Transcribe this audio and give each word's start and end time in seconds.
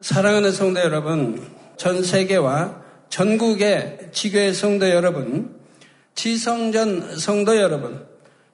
사랑하는 0.00 0.50
성도 0.52 0.80
여러분, 0.80 1.46
전 1.76 2.02
세계와 2.02 2.82
전국의 3.10 4.08
지교의 4.12 4.54
성도 4.54 4.88
여러분, 4.88 5.54
지성전 6.14 7.18
성도 7.18 7.58
여러분, 7.58 8.06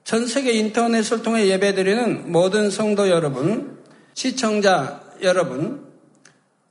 전 0.03 0.27
세계 0.27 0.51
인터넷을 0.51 1.23
통해 1.23 1.47
예배드리는 1.47 2.33
모든 2.33 2.69
성도 2.69 3.09
여러분, 3.09 3.77
시청자 4.13 5.01
여러분, 5.21 5.85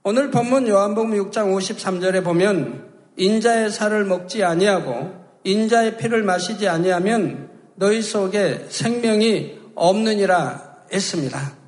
오늘 0.03 0.31
본문 0.31 0.69
요한복음 0.69 1.13
6장 1.13 1.57
53절에 1.57 2.23
보면 2.23 2.87
인자의 3.17 3.71
살을 3.71 4.05
먹지 4.05 4.45
아니하고 4.45 5.25
인자의 5.45 5.97
피를 5.97 6.23
마시지 6.23 6.69
아니하면 6.69 7.49
너희 7.77 8.03
속에 8.03 8.67
생명이 8.69 9.59
없느니라 9.75 10.81
했습니다. 10.93 11.66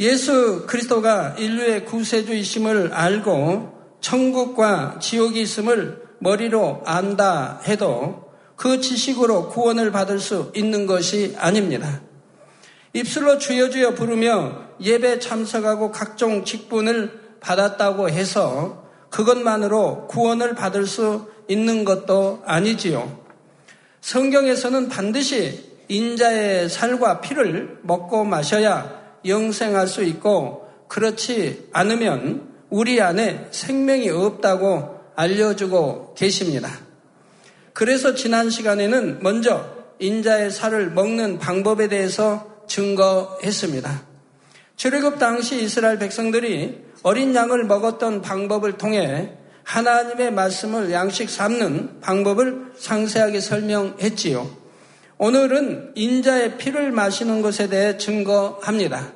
예수 0.00 0.66
그리스도가 0.66 1.36
인류의 1.38 1.84
구세주이심을 1.84 2.92
알고 2.92 3.98
천국과 4.00 4.98
지옥이 5.00 5.40
있음을 5.42 6.02
머리로 6.18 6.82
안다 6.84 7.60
해도 7.66 8.32
그 8.56 8.80
지식으로 8.80 9.48
구원을 9.48 9.92
받을 9.92 10.18
수 10.18 10.52
있는 10.54 10.86
것이 10.86 11.34
아닙니다. 11.38 12.00
입술로 12.92 13.38
주여 13.38 13.70
주여 13.70 13.94
부르며 13.94 14.62
예배 14.80 15.18
참석하고 15.18 15.92
각종 15.92 16.44
직분을 16.44 17.20
받았다고 17.40 18.10
해서 18.10 18.84
그것만으로 19.10 20.06
구원을 20.08 20.54
받을 20.54 20.86
수 20.86 21.30
있는 21.48 21.84
것도 21.84 22.42
아니지요. 22.46 23.20
성경에서는 24.00 24.88
반드시 24.88 25.72
인자의 25.88 26.68
살과 26.68 27.20
피를 27.20 27.78
먹고 27.82 28.24
마셔야 28.24 29.01
영생할 29.24 29.86
수 29.86 30.02
있고 30.04 30.68
그렇지 30.88 31.68
않으면 31.72 32.48
우리 32.70 33.00
안에 33.00 33.48
생명이 33.50 34.10
없다고 34.10 35.00
알려주고 35.14 36.14
계십니다. 36.14 36.70
그래서 37.72 38.14
지난 38.14 38.50
시간에는 38.50 39.18
먼저 39.22 39.66
인자의 39.98 40.50
살을 40.50 40.90
먹는 40.90 41.38
방법에 41.38 41.88
대해서 41.88 42.64
증거했습니다. 42.66 44.02
출애굽 44.76 45.18
당시 45.18 45.62
이스라엘 45.62 45.98
백성들이 45.98 46.82
어린 47.02 47.34
양을 47.34 47.64
먹었던 47.64 48.22
방법을 48.22 48.78
통해 48.78 49.32
하나님의 49.64 50.32
말씀을 50.32 50.92
양식 50.92 51.30
삼는 51.30 52.00
방법을 52.00 52.72
상세하게 52.76 53.40
설명했지요. 53.40 54.61
오늘은 55.24 55.92
인자의 55.94 56.58
피를 56.58 56.90
마시는 56.90 57.42
것에 57.42 57.68
대해 57.68 57.96
증거합니다. 57.96 59.12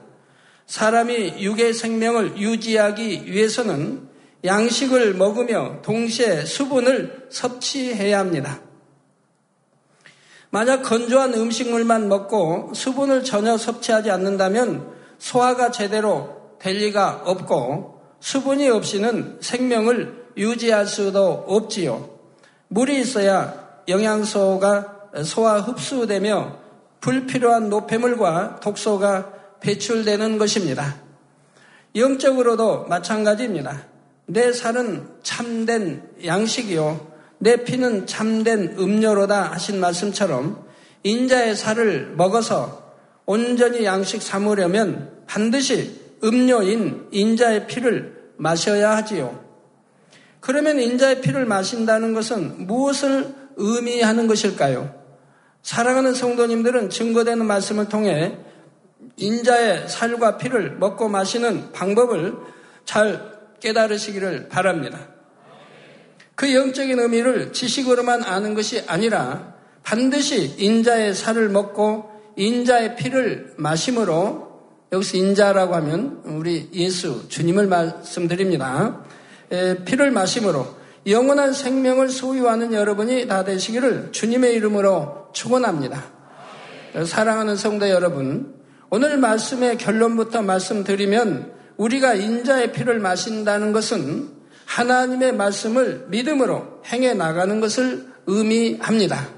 사람이 0.67 1.43
육의 1.43 1.75
생명을 1.75 2.39
유지하기 2.39 3.25
위해서는 3.27 4.09
양식을 4.45 5.15
먹으며 5.15 5.83
동시에 5.83 6.45
수분을 6.45 7.27
섭취해야 7.29 8.21
합니다. 8.21 8.61
만약 10.51 10.83
건조한 10.83 11.35
음식물만 11.35 12.09
먹고 12.09 12.71
수분을 12.73 13.25
전혀 13.25 13.57
섭취하지 13.57 14.13
않는다면 14.13 14.89
소화가 15.19 15.73
제대로 15.73 16.57
될 16.61 16.77
리가 16.77 17.23
없고 17.25 18.01
수분이 18.21 18.69
없이는 18.69 19.39
생명을 19.41 20.27
유지할 20.37 20.87
수도 20.87 21.45
없지요. 21.49 22.17
물이 22.69 23.01
있어야 23.01 23.83
영양소가 23.89 24.96
소화 25.25 25.61
흡수되며 25.61 26.59
불필요한 27.01 27.69
노폐물과 27.69 28.61
독소가 28.61 29.33
배출되는 29.61 30.39
것입니다. 30.39 30.97
영적으로도 31.95 32.85
마찬가지입니다. 32.85 33.87
내 34.27 34.53
살은 34.53 35.09
참된 35.23 36.03
양식이요. 36.25 37.15
내 37.39 37.65
피는 37.65 38.07
참된 38.07 38.77
음료로다 38.79 39.53
하신 39.53 39.81
말씀처럼 39.81 40.65
인자의 41.03 41.55
살을 41.55 42.15
먹어서 42.17 42.93
온전히 43.25 43.85
양식 43.85 44.23
삼으려면 44.23 45.23
반드시 45.27 46.01
음료인 46.25 47.09
인자의 47.13 47.67
피를 47.67 48.33
마셔야 48.37 48.97
하지요. 48.97 49.45
그러면 50.41 50.79
인자의 50.79 51.21
피를 51.21 51.45
마신다는 51.45 52.15
것은 52.15 52.67
무엇을 52.67 53.35
의미하는 53.57 54.27
것일까요? 54.27 55.06
사랑하는 55.67 56.15
성도님들은 56.15 56.91
증거되는 56.91 57.45
말씀을 57.45 57.89
통해 57.89 58.39
인자의 59.17 59.89
살과 59.89 60.39
피를 60.39 60.77
먹고 60.79 61.09
마시는 61.09 61.73
방법을 61.73 62.35
잘 62.85 63.33
깨달으시기를 63.59 64.49
바랍니다. 64.49 65.09
그 66.37 66.55
영적인 66.55 67.01
의미를 67.01 67.53
지식으로만 67.53 68.23
아는 68.23 68.55
것이 68.55 68.85
아니라 68.87 69.55
반드시 69.83 70.55
인자의 70.57 71.17
살을 71.17 71.49
먹고 71.49 72.13
인자의 72.37 72.95
피를 72.95 73.53
마심으로 73.57 74.47
여기서 74.93 75.17
인자라고 75.17 75.75
하면 75.75 76.23
우리 76.27 76.71
예수 76.75 77.29
주님을 77.29 77.67
말씀드립니다. 77.67 79.05
피를 79.85 80.13
마심으로 80.13 80.77
영원한 81.07 81.53
생명을 81.53 82.09
소유하는 82.09 82.73
여러분이 82.73 83.29
다 83.29 83.45
되시기를 83.45 84.11
주님의 84.11 84.55
이름으로 84.55 85.29
축원합니다. 85.33 86.03
사랑하는 87.05 87.57
성도 87.57 87.89
여러분, 87.89 88.55
오늘 88.91 89.17
말씀의 89.17 89.79
결론부터 89.79 90.43
말씀드리면 90.43 91.53
우리가 91.77 92.15
인자의 92.15 92.73
피를 92.73 92.99
마신다는 92.99 93.73
것은 93.73 94.31
하나님의 94.65 95.35
말씀을 95.35 96.07
믿음으로 96.09 96.81
행해 96.87 97.15
나가는 97.15 97.61
것을 97.61 98.07
의미합니다. 98.27 99.29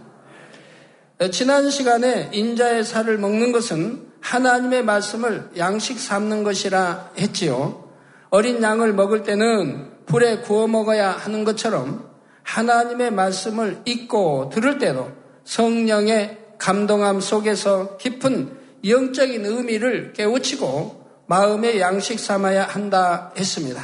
지난 1.32 1.68
시간에 1.68 2.30
인자의 2.32 2.84
살을 2.84 3.18
먹는 3.18 3.52
것은 3.52 4.06
하나님의 4.20 4.84
말씀을 4.84 5.50
양식 5.58 5.98
삼는 5.98 6.44
것이라 6.44 7.10
했지요. 7.18 7.90
어린 8.30 8.62
양을 8.62 8.94
먹을 8.94 9.22
때는 9.22 9.97
불에 10.08 10.38
구워 10.38 10.66
먹어야 10.66 11.10
하는 11.10 11.44
것처럼 11.44 12.08
하나님의 12.42 13.10
말씀을 13.12 13.82
읽고 13.84 14.50
들을 14.52 14.78
때도 14.78 15.12
성령의 15.44 16.38
감동함 16.58 17.20
속에서 17.20 17.96
깊은 17.98 18.56
영적인 18.86 19.44
의미를 19.44 20.12
깨우치고 20.12 21.06
마음의 21.26 21.80
양식 21.80 22.18
삼아야 22.18 22.64
한다 22.64 23.32
했습니다. 23.36 23.82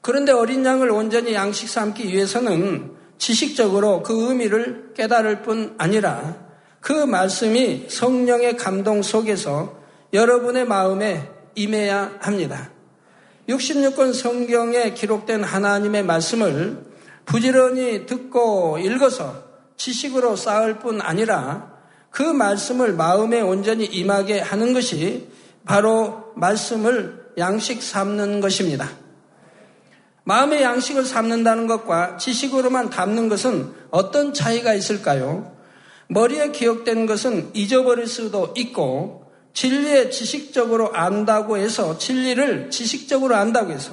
그런데 0.00 0.32
어린 0.32 0.64
양을 0.64 0.90
온전히 0.90 1.34
양식 1.34 1.68
삼기 1.68 2.08
위해서는 2.08 2.92
지식적으로 3.18 4.02
그 4.02 4.28
의미를 4.28 4.92
깨달을 4.94 5.42
뿐 5.42 5.74
아니라 5.78 6.36
그 6.80 6.92
말씀이 6.92 7.86
성령의 7.88 8.56
감동 8.56 9.02
속에서 9.02 9.76
여러분의 10.12 10.64
마음에 10.64 11.28
임해야 11.56 12.18
합니다. 12.20 12.70
66권 13.48 14.12
성경에 14.12 14.92
기록된 14.92 15.42
하나님의 15.42 16.04
말씀을 16.04 16.84
부지런히 17.24 18.04
듣고 18.04 18.78
읽어서 18.78 19.42
지식으로 19.76 20.36
쌓을 20.36 20.78
뿐 20.78 21.00
아니라 21.00 21.72
그 22.10 22.22
말씀을 22.22 22.92
마음에 22.92 23.40
온전히 23.40 23.86
임하게 23.86 24.40
하는 24.40 24.74
것이 24.74 25.28
바로 25.64 26.32
말씀을 26.36 27.32
양식 27.38 27.82
삼는 27.82 28.40
것입니다. 28.40 28.88
마음의 30.24 30.62
양식을 30.62 31.04
삼는다는 31.04 31.66
것과 31.66 32.18
지식으로만 32.18 32.90
담는 32.90 33.30
것은 33.30 33.72
어떤 33.90 34.34
차이가 34.34 34.74
있을까요? 34.74 35.56
머리에 36.08 36.50
기억된 36.50 37.06
것은 37.06 37.50
잊어버릴 37.54 38.06
수도 38.06 38.52
있고 38.56 39.27
진리에 39.58 40.10
지식적으로 40.10 40.92
안다고 40.94 41.56
해서 41.56 41.98
진리를 41.98 42.70
지식적으로 42.70 43.34
안다고 43.34 43.72
해서 43.72 43.90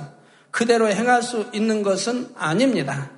그대로 0.51 0.87
행할 0.87 1.23
수 1.23 1.47
있는 1.53 1.81
것은 1.81 2.29
아닙니다. 2.35 3.09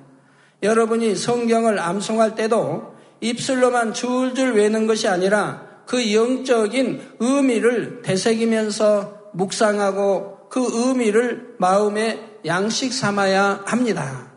여러분이 0.62 1.14
성경을 1.14 1.78
암송할 1.78 2.36
때도 2.36 2.94
입술로만 3.20 3.92
줄줄 3.92 4.54
외는 4.54 4.86
것이 4.86 5.08
아니라 5.08 5.66
그 5.84 6.14
영적인 6.14 7.16
의미를 7.20 8.00
되새기면서 8.00 9.32
묵상하고 9.34 10.48
그 10.48 10.66
의미를 10.72 11.54
마음의 11.58 12.38
양식 12.46 12.94
삼아야 12.94 13.64
합니다. 13.66 14.32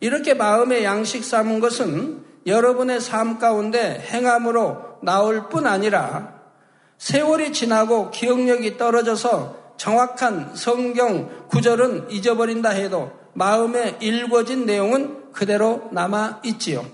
이렇게 0.00 0.34
마음의 0.34 0.82
양식 0.82 1.24
삼은 1.24 1.60
것은 1.60 2.24
여러분의 2.44 3.00
삶 3.00 3.38
가운데 3.38 4.04
행함으로 4.10 4.98
나올 5.00 5.48
뿐 5.48 5.68
아니라 5.68 6.37
세월이 6.98 7.52
지나고 7.52 8.10
기억력이 8.10 8.76
떨어져서 8.76 9.74
정확한 9.76 10.54
성경 10.54 11.46
구절은 11.48 12.10
잊어버린다 12.10 12.70
해도 12.70 13.12
마음에 13.32 13.96
읽어진 14.00 14.66
내용은 14.66 15.32
그대로 15.32 15.88
남아 15.92 16.40
있지요. 16.44 16.84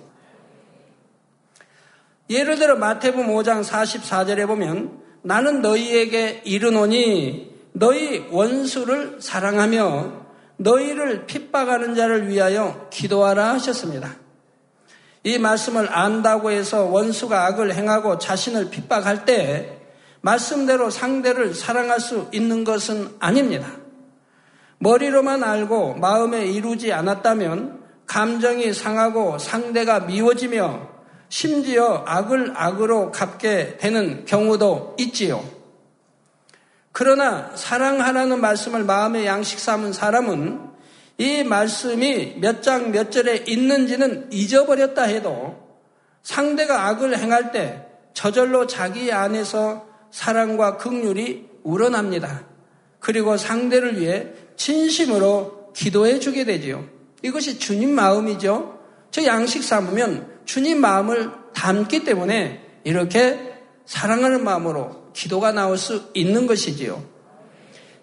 예를 2.29 2.59
들어 2.59 2.77
마태복음 2.77 3.29
5장 3.29 3.65
44절에 3.65 4.47
보면 4.47 5.03
나는 5.23 5.63
너희에게 5.63 6.43
이르노니 6.45 7.55
너희 7.73 8.27
원수를 8.31 9.19
사랑하며 9.21 10.25
너희를 10.59 11.27
핍박하는 11.27 11.95
자를 11.95 12.29
위하여 12.29 12.89
기도하라 12.91 13.55
하셨습니다. 13.55 14.17
이 15.25 15.39
말씀을 15.39 15.89
안다고 15.91 16.51
해서 16.51 16.85
원수가 16.85 17.47
악을 17.47 17.75
행하고 17.75 18.19
자신을 18.19 18.69
핍박할 18.71 19.25
때 19.25 19.84
말씀대로 20.25 20.89
상대를 20.89 21.55
사랑할 21.55 22.01
수 22.01 22.29
있는 22.33 22.65
것은 22.65 23.15
아닙니다. 23.21 23.69
머리로만 24.79 25.45
알고 25.45 25.95
마음에 25.95 26.47
이루지 26.47 26.93
않았다면 26.95 27.85
감정이 28.07 28.73
상하고 28.73 29.39
상대가 29.39 30.01
미워지며 30.01 30.89
심지어 31.29 32.05
악을 32.07 32.53
악으로 32.57 33.13
갚게 33.13 33.77
되는 33.77 34.25
경우도 34.25 34.97
있지요. 34.99 35.45
그러나 36.93 37.51
사랑하라는 37.55 38.41
말씀을 38.41 38.85
마음의 38.85 39.27
양식 39.27 39.59
삼은 39.59 39.93
사람은 39.93 40.61
이 41.19 41.45
말씀이 41.45 42.37
몇 42.41 42.63
장 42.63 42.93
몇 42.93 43.13
절에 43.13 43.45
있는지는 43.47 44.29
잊어버렸다 44.33 45.03
해도 45.03 45.63
상대가 46.23 46.87
악을 46.89 47.19
행할 47.19 47.53
때 47.53 47.87
저절로 48.15 48.67
자기 48.67 49.13
안에서 49.13 49.94
사랑과 50.15 50.77
극률이 50.77 51.45
우러납니다. 51.65 52.45
그리고 53.01 53.37
상대를 53.37 54.01
위해 54.01 54.29
진심으로 54.57 55.73
기도해 55.75 56.21
주게 56.21 56.45
되지요. 56.45 56.85
이것이 57.23 57.59
주님 57.59 57.97
마음이죠. 57.97 58.79
저 59.11 59.25
양식 59.25 59.65
삼으면 59.65 60.43
주님 60.45 60.81
마음을 60.81 61.33
담기 61.53 62.05
때문에 62.05 62.65
이렇게 62.85 63.55
사랑하는 63.87 64.45
마음으로 64.45 65.11
기도가 65.15 65.51
나올 65.51 65.77
수 65.77 66.11
있는 66.15 66.47
것이지요. 66.47 67.03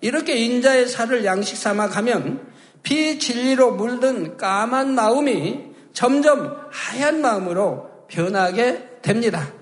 이렇게 0.02 0.36
인자의 0.36 0.90
살을 0.90 1.24
양식 1.24 1.56
삼아 1.56 1.88
가면 1.88 2.46
비진리로 2.84 3.76
물든 3.76 4.36
까만 4.36 4.96
마음이 4.96 5.62
점점 5.94 6.58
하얀 6.72 7.22
마음으로 7.22 7.90
변하게 8.10 9.00
됩니다. 9.02 9.61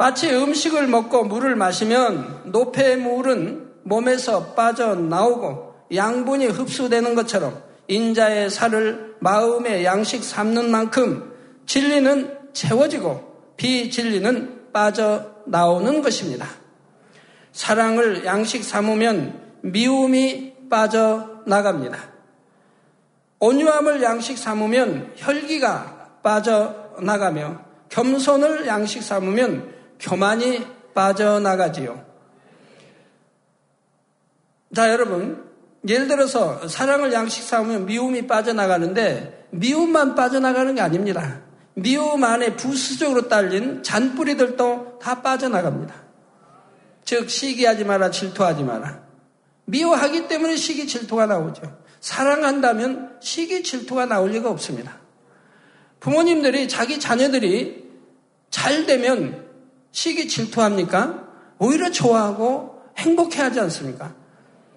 마치 0.00 0.34
음식을 0.34 0.86
먹고 0.86 1.24
물을 1.24 1.56
마시면 1.56 2.44
노폐 2.46 2.96
물은 2.96 3.82
몸에서 3.82 4.54
빠져나오고 4.54 5.74
양분이 5.94 6.46
흡수되는 6.46 7.14
것처럼 7.14 7.62
인자의 7.86 8.48
살을 8.48 9.16
마음의 9.20 9.84
양식 9.84 10.24
삼는 10.24 10.70
만큼 10.70 11.34
진리는 11.66 12.34
채워지고 12.54 13.52
비진리는 13.58 14.72
빠져나오는 14.72 16.00
것입니다. 16.00 16.46
사랑을 17.52 18.24
양식 18.24 18.64
삼으면 18.64 19.38
미움이 19.60 20.54
빠져나갑니다. 20.70 21.98
온유함을 23.38 24.02
양식 24.02 24.38
삼으면 24.38 25.12
혈기가 25.16 26.20
빠져나가며 26.22 27.60
겸손을 27.90 28.66
양식 28.66 29.02
삼으면 29.02 29.79
교만이 30.00 30.66
빠져나가지요. 30.94 32.04
자, 34.74 34.90
여러분. 34.90 35.50
예를 35.88 36.08
들어서 36.08 36.68
사랑을 36.68 37.12
양식 37.12 37.42
삼으면 37.42 37.86
미움이 37.86 38.26
빠져나가는데 38.26 39.46
미움만 39.50 40.14
빠져나가는 40.14 40.74
게 40.74 40.80
아닙니다. 40.80 41.40
미움 41.74 42.22
안에 42.22 42.56
부수적으로 42.56 43.28
딸린 43.28 43.82
잔뿌리들도 43.82 44.98
다 45.00 45.22
빠져나갑니다. 45.22 45.94
즉 47.04 47.30
시기하지 47.30 47.84
마라 47.84 48.10
질투하지 48.10 48.62
마라. 48.62 49.02
미워하기 49.64 50.28
때문에 50.28 50.56
시기 50.56 50.86
질투가 50.86 51.26
나오죠. 51.26 51.62
사랑한다면 52.00 53.16
시기 53.20 53.62
질투가 53.62 54.04
나올 54.04 54.30
리가 54.30 54.50
없습니다. 54.50 54.98
부모님들이 56.00 56.68
자기 56.68 57.00
자녀들이 57.00 57.88
잘 58.50 58.84
되면 58.84 59.49
시기 59.92 60.28
질투합니까? 60.28 61.28
오히려 61.58 61.90
좋아하고 61.90 62.82
행복해하지 62.96 63.60
않습니까? 63.60 64.14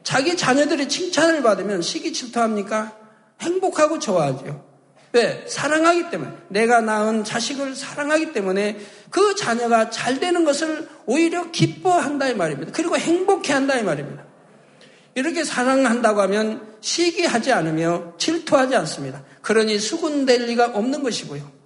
자기 0.04 0.36
자녀들이 0.36 0.90
칭찬을 0.90 1.44
받으면 1.44 1.82
시기 1.82 2.12
질투합니까? 2.14 2.98
행복하고 3.42 4.00
좋아하죠. 4.00 4.64
왜? 5.14 5.46
사랑하기 5.48 6.10
때문에. 6.10 6.32
내가 6.50 6.82
낳은 6.82 7.24
자식을 7.24 7.76
사랑하기 7.76 8.34
때문에 8.34 8.80
그 9.12 9.36
자녀가 9.36 9.90
잘 9.90 10.20
되는 10.20 10.44
것을 10.44 10.90
오히려 11.06 11.52
기뻐한다 11.52 12.30
이 12.30 12.36
말입니다. 12.36 12.72
그리고 12.74 12.98
행복해 12.98 13.54
한다 13.54 13.76
이 13.76 13.84
말입니다. 13.84 14.24
이렇게 15.16 15.44
사랑한다고 15.44 16.22
하면 16.22 16.76
시기하지 16.82 17.52
않으며 17.52 18.14
질투하지 18.18 18.76
않습니다. 18.76 19.24
그러니 19.42 19.78
수군될 19.78 20.46
리가 20.46 20.72
없는 20.74 21.04
것이고요. 21.04 21.63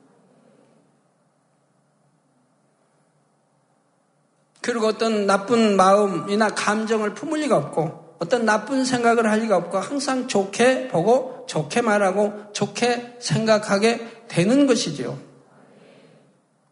그리고 4.62 4.88
어떤 4.88 5.25
나쁜 5.25 5.77
마음이나 5.77 6.50
감정을 6.50 7.13
품을 7.13 7.39
리가 7.42 7.57
없고 7.57 8.15
어떤 8.19 8.45
나쁜 8.45 8.83
생각을 8.83 9.30
할 9.30 9.39
리가 9.39 9.56
없고 9.56 9.77
항상 9.77 10.27
좋게 10.27 10.88
보고 10.88 11.45
좋게 11.48 11.81
말하고 11.81 12.51
좋게 12.54 13.18
생각하게 13.19 14.25
되는 14.27 14.68
것이지요. 14.68 15.18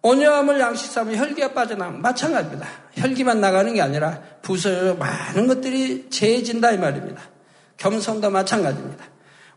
온유함을 0.02 0.60
양식 0.60 0.92
삼으면 0.92 1.18
혈기가 1.18 1.54
빠져나가면 1.54 2.02
마찬가지입니다. 2.02 2.68
혈기만 2.94 3.42
나가는 3.42 3.74
게 3.74 3.82
아니라 3.82 4.22
부서 4.42 4.94
많은 4.96 5.48
것들이 5.48 6.10
재해진다 6.12 6.74
이 6.74 6.78
말입니다. 6.78 7.22
겸손도 7.78 8.30
마찬가지입니다. 8.30 9.04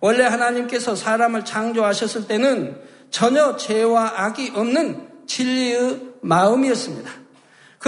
원래 0.00 0.24
하나님께서 0.24 0.94
사람을 0.94 1.44
창조하셨을 1.44 2.28
때는 2.28 2.80
전혀 3.10 3.56
죄와 3.56 4.14
악이 4.16 4.52
없는 4.54 5.08
진리의 5.26 6.00
마음이었습니다. 6.22 7.10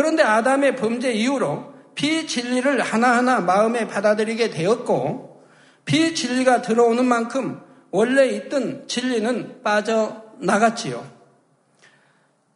그런데 0.01 0.23
아담의 0.23 0.77
범죄 0.77 1.13
이후로 1.13 1.75
비진리를 1.95 2.81
하나하나 2.81 3.41
마음에 3.41 3.87
받아들이게 3.87 4.49
되었고 4.49 5.45
비진리가 5.85 6.63
들어오는 6.63 7.05
만큼 7.05 7.61
원래 7.91 8.27
있던 8.29 8.89
진리는 8.89 9.63
빠져나갔지요. 9.63 11.07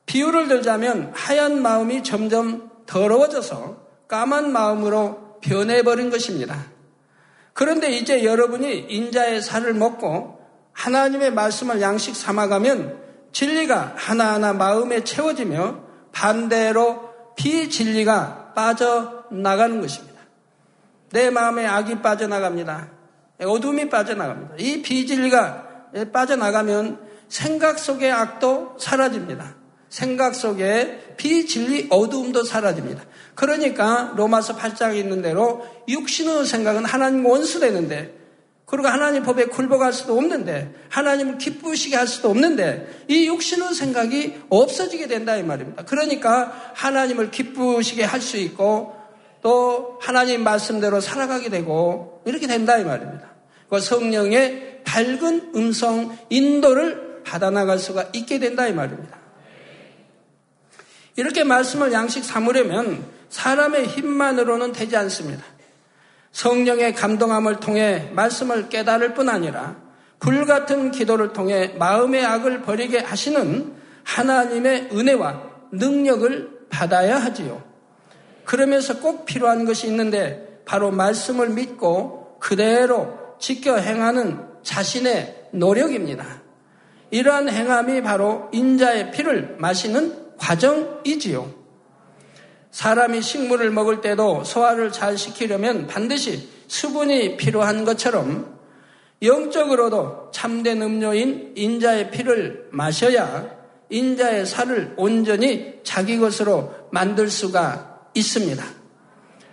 비유를 0.07 0.49
들자면 0.49 1.13
하얀 1.15 1.61
마음이 1.61 2.03
점점 2.03 2.71
더러워져서 2.87 3.77
까만 4.09 4.51
마음으로 4.51 5.39
변해버린 5.43 6.09
것입니다. 6.09 6.65
그런데 7.53 7.91
이제 7.91 8.25
여러분이 8.25 8.87
인자의 8.89 9.43
살을 9.43 9.75
먹고 9.75 10.41
하나님의 10.73 11.35
말씀을 11.35 11.83
양식 11.83 12.17
삼아가면 12.17 13.03
진리가 13.33 13.93
하나하나 13.97 14.55
마음에 14.55 15.05
채워지며 15.05 15.85
반대로 16.11 17.04
비진리가 17.37 18.53
빠져나가는 18.55 19.81
것입니다. 19.81 20.21
내 21.11 21.31
마음에 21.31 21.67
악이 21.67 22.03
빠져나갑니다. 22.03 22.91
어둠이 23.41 23.89
빠져나갑니다. 23.89 24.57
이 24.59 24.83
비진리가 24.83 25.91
빠져나가면 26.13 27.01
생각 27.29 27.79
속의 27.79 28.11
악도 28.13 28.77
사라집니다. 28.79 29.57
생각 29.89 30.35
속에 30.35 31.15
비진리 31.17 31.87
어두움도 31.91 32.43
사라집니다. 32.43 33.05
그러니까 33.35 34.13
로마서 34.17 34.57
8장에 34.57 34.97
있는 34.97 35.23
대로 35.23 35.65
육신의 35.89 36.47
생각은 36.47 36.85
하나님 36.85 37.25
원수되는데 37.25 38.24
그리고 38.67 38.89
하나님 38.89 39.23
법에 39.23 39.47
굴복할 39.47 39.93
수도 39.93 40.17
없는데 40.17 40.75
하나님을 40.89 41.39
기쁘시게 41.39 41.97
할 41.97 42.07
수도 42.07 42.31
없는데 42.31 43.05
이 43.09 43.27
육신의 43.27 43.75
생각이 43.75 44.41
없어지게 44.49 45.07
된다 45.07 45.37
이 45.37 45.43
말입니다. 45.43 45.85
그러니까 45.85 46.73
하나님을 46.75 47.31
기쁘시게 47.31 48.05
할 48.05 48.21
수 48.21 48.39
있고 48.39 48.97
또 49.43 49.99
하나님 50.01 50.43
말씀대로 50.43 51.01
살아가게 51.01 51.51
되고 51.51 52.23
이렇게 52.25 52.47
된다 52.47 52.79
이 52.79 52.85
말입니다. 52.85 53.31
그 53.69 53.79
성령의 53.79 54.81
밝은 54.85 55.53
음성 55.55 56.17
인도를 56.31 57.23
받아 57.25 57.51
나갈 57.51 57.79
수가 57.79 58.09
있게 58.15 58.39
된다 58.39 58.67
이 58.67 58.73
말입니다. 58.73 59.19
이렇게 61.17 61.45
말씀을 61.45 61.93
양식 61.93 62.25
삼으려면 62.25 63.05
사람의 63.29 63.87
힘만으로는 63.87 64.73
되지 64.73 64.97
않습니다. 64.97 65.45
성령의 66.35 66.95
감동함을 66.95 67.61
통해 67.61 68.11
말씀을 68.13 68.69
깨달을 68.69 69.15
뿐 69.15 69.29
아니라 69.29 69.77
불같은 70.19 70.91
기도를 70.91 71.33
통해 71.33 71.75
마음의 71.79 72.25
악을 72.25 72.63
버리게 72.63 72.99
하시는 72.99 73.73
하나님의 74.03 74.89
은혜와 74.93 75.43
능력을 75.71 76.67
받아야 76.71 77.19
하지요. 77.19 77.63
그러면서 78.45 78.99
꼭 78.99 79.27
필요한 79.27 79.65
것이 79.65 79.87
있는데 79.87 80.61
바로 80.65 80.91
말씀을 80.91 81.51
믿고 81.51 82.39
그대로 82.41 83.17
지켜 83.39 83.77
행하는 83.77 84.45
자신의 84.63 85.51
노력입니다. 85.53 86.27
이러한 87.13 87.49
행함이 87.49 88.03
바로 88.03 88.49
인자의 88.53 89.13
피를 89.13 89.55
마시는 89.61 90.37
과정이지요. 90.37 91.64
사람이 92.75 93.23
식물을 93.23 93.71
먹을 93.71 94.01
때도 94.01 94.43
소화를 94.43 94.91
잘 94.91 95.17
시키려면 95.17 95.87
반드시 95.87 96.49
수분이 96.67 97.37
필요한 97.37 97.85
것처럼 97.85 98.59
영적으로도 99.23 100.33
참된 100.33 100.83
음료인 100.83 101.53
인자의 101.55 102.11
피를 102.11 102.67
마셔야 102.73 103.47
인자의 103.91 104.45
살을 104.45 104.95
온전히 104.97 105.79
자기 105.85 106.19
것으로 106.19 106.75
만들 106.91 107.31
수가 107.31 108.09
있습니다. 108.13 108.65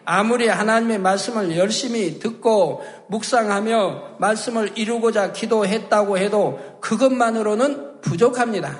아무리 0.03 0.47
하나님의 0.47 0.97
말씀을 0.97 1.55
열심히 1.55 2.17
듣고 2.17 2.83
묵상하며 3.09 4.15
말씀을 4.17 4.71
이루고자 4.75 5.31
기도했다고 5.31 6.17
해도 6.17 6.79
그것만으로는 6.81 8.01
부족합니다. 8.01 8.79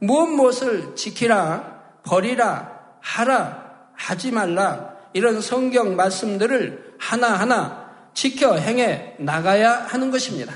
무엇 0.00 0.26
무엇을 0.30 0.96
지키라, 0.96 2.00
버리라, 2.02 2.75
하라, 3.06 3.92
하지 3.94 4.32
말라, 4.32 4.96
이런 5.12 5.40
성경 5.40 5.94
말씀들을 5.94 6.96
하나하나 6.98 7.86
지켜 8.14 8.56
행해 8.56 9.14
나가야 9.20 9.86
하는 9.86 10.10
것입니다. 10.10 10.52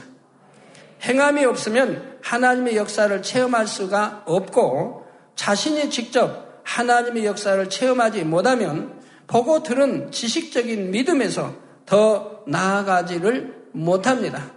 행함이 1.02 1.45
없으면 1.45 2.19
하나님의 2.23 2.76
역사를 2.76 3.23
체험할 3.23 3.69
수가 3.69 4.25
없고 4.26 5.07
자신이 5.37 5.90
직접 5.90 6.61
하나님의 6.64 7.25
역사를 7.25 7.71
체험하지 7.71 8.25
못하면 8.25 9.00
보고 9.28 9.62
들은 9.62 10.11
지식적인 10.11 10.90
믿음에서 10.90 11.54
더 11.87 12.42
나아가지를 12.49 13.69
못합니다. 13.73 14.50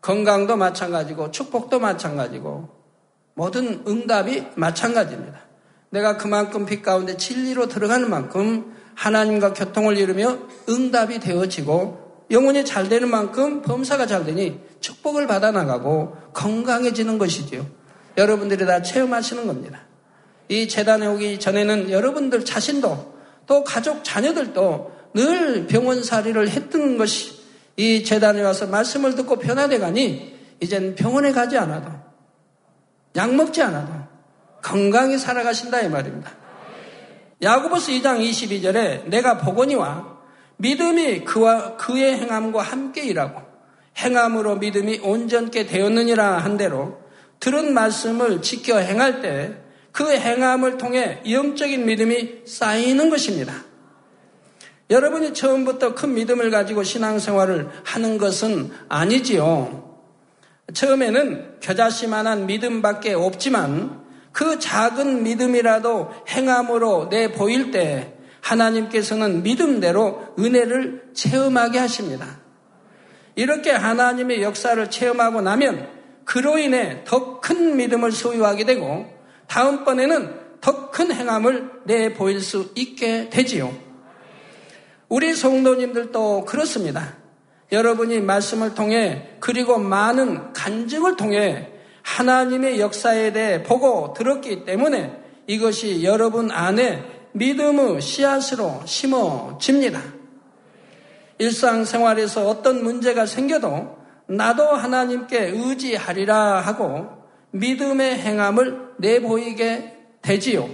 건강도 0.00 0.56
마찬가지고 0.56 1.30
축복도 1.30 1.78
마찬가지고 1.78 2.68
모든 3.34 3.84
응답이 3.86 4.46
마찬가지입니다. 4.54 5.45
내가 5.96 6.18
그만큼 6.18 6.66
빛 6.66 6.82
가운데 6.82 7.16
진리로 7.16 7.68
들어가는 7.68 8.10
만큼 8.10 8.74
하나님과 8.94 9.54
교통을 9.54 9.96
이루며 9.96 10.38
응답이 10.68 11.20
되어지고 11.20 12.26
영혼이 12.30 12.66
잘 12.66 12.90
되는 12.90 13.08
만큼 13.08 13.62
범사가 13.62 14.06
잘 14.06 14.26
되니 14.26 14.60
축복을 14.80 15.26
받아 15.26 15.52
나가고 15.52 16.16
건강해지는 16.34 17.16
것이지요. 17.16 17.64
여러분들이 18.18 18.66
다 18.66 18.82
체험하시는 18.82 19.46
겁니다. 19.46 19.86
이 20.48 20.68
재단에 20.68 21.06
오기 21.06 21.40
전에는 21.40 21.90
여러분들 21.90 22.44
자신도 22.44 23.16
또 23.46 23.64
가족 23.64 24.04
자녀들도 24.04 24.92
늘 25.14 25.66
병원살이를 25.66 26.50
했던 26.50 26.98
것이 26.98 27.40
이 27.76 28.04
재단에 28.04 28.42
와서 28.42 28.66
말씀을 28.66 29.14
듣고 29.14 29.38
변화돼 29.38 29.78
가니 29.78 30.34
이젠 30.60 30.94
병원에 30.94 31.32
가지 31.32 31.56
않아도 31.56 31.90
약 33.16 33.34
먹지 33.34 33.62
않아도 33.62 34.05
건강히 34.66 35.16
살아가신다 35.16 35.80
이 35.82 35.88
말입니다. 35.88 36.32
야고보스 37.40 37.92
2장 37.92 38.18
22절에 38.20 39.08
내가 39.08 39.38
보거니와 39.38 40.16
믿음이 40.56 41.24
그와 41.24 41.76
그의 41.76 42.16
행함과 42.18 42.62
함께 42.62 43.04
일하고 43.04 43.42
행함으로 43.98 44.56
믿음이 44.56 45.00
온전케 45.02 45.66
되었느니라 45.66 46.38
한 46.38 46.56
대로 46.56 47.00
들은 47.38 47.74
말씀을 47.74 48.42
지켜 48.42 48.78
행할 48.78 49.20
때 49.20 49.66
그 49.96 50.12
행함을 50.12 50.76
통해 50.76 51.22
영적인 51.26 51.86
믿음이 51.86 52.42
쌓이는 52.44 53.08
것입니다. 53.08 53.54
여러분이 54.90 55.32
처음부터 55.32 55.94
큰 55.94 56.12
믿음을 56.12 56.50
가지고 56.50 56.82
신앙생활을 56.82 57.70
하는 57.82 58.18
것은 58.18 58.72
아니지요. 58.90 60.04
처음에는 60.74 61.60
겨자씨만한 61.60 62.44
믿음밖에 62.44 63.14
없지만 63.14 64.04
그 64.36 64.58
작은 64.58 65.22
믿음이라도 65.22 66.10
행함으로 66.28 67.08
내 67.08 67.32
보일 67.32 67.70
때 67.70 68.12
하나님께서는 68.42 69.42
믿음대로 69.42 70.34
은혜를 70.38 71.12
체험하게 71.14 71.78
하십니다. 71.78 72.38
이렇게 73.34 73.70
하나님의 73.70 74.42
역사를 74.42 74.90
체험하고 74.90 75.40
나면 75.40 75.88
그로 76.26 76.58
인해 76.58 77.02
더 77.06 77.40
큰 77.40 77.78
믿음을 77.78 78.12
소유하게 78.12 78.64
되고 78.64 79.06
다음번에는 79.46 80.34
더 80.60 80.90
큰 80.90 81.12
행함을 81.12 81.70
내 81.84 82.12
보일 82.12 82.42
수 82.42 82.72
있게 82.74 83.30
되지요. 83.30 83.74
우리 85.08 85.34
성도님들도 85.34 86.44
그렇습니다. 86.44 87.16
여러분이 87.72 88.20
말씀을 88.20 88.74
통해 88.74 89.30
그리고 89.40 89.78
많은 89.78 90.52
간증을 90.52 91.16
통해 91.16 91.72
하나님의 92.06 92.80
역사에 92.80 93.32
대해 93.32 93.62
보고 93.64 94.14
들었기 94.14 94.64
때문에 94.64 95.12
이것이 95.48 96.04
여러분 96.04 96.50
안에 96.52 97.04
믿음의 97.32 98.00
씨앗으로 98.00 98.82
심어집니다. 98.86 100.00
일상생활에서 101.38 102.46
어떤 102.48 102.82
문제가 102.82 103.26
생겨도 103.26 103.98
나도 104.28 104.64
하나님께 104.68 105.48
의지하리라 105.48 106.60
하고 106.60 107.08
믿음의 107.50 108.18
행함을 108.18 108.94
내보이게 108.98 109.96
되지요. 110.22 110.68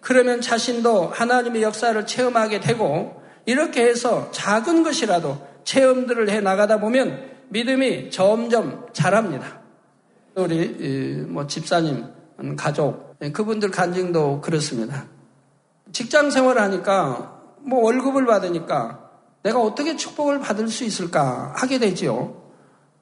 그러면 0.00 0.40
자신도 0.40 1.08
하나님의 1.08 1.62
역사를 1.62 2.06
체험하게 2.06 2.60
되고 2.60 3.20
이렇게 3.46 3.84
해서 3.84 4.30
작은 4.32 4.82
것이라도 4.82 5.38
체험들을 5.64 6.28
해 6.28 6.40
나가다 6.40 6.78
보면 6.78 7.30
믿음이 7.48 8.10
점점 8.10 8.86
자랍니다. 8.92 9.59
우리 10.34 11.24
뭐 11.28 11.46
집사님, 11.46 12.06
가족 12.56 13.16
예, 13.22 13.30
그분들 13.30 13.70
간증도 13.70 14.40
그렇습니다. 14.40 15.06
직장 15.92 16.30
생활을 16.30 16.62
하니까 16.62 17.40
뭐 17.58 17.82
월급을 17.82 18.24
받으니까 18.26 19.10
내가 19.42 19.60
어떻게 19.60 19.96
축복을 19.96 20.40
받을 20.40 20.68
수 20.68 20.84
있을까 20.84 21.52
하게 21.56 21.78
되지요. 21.78 22.40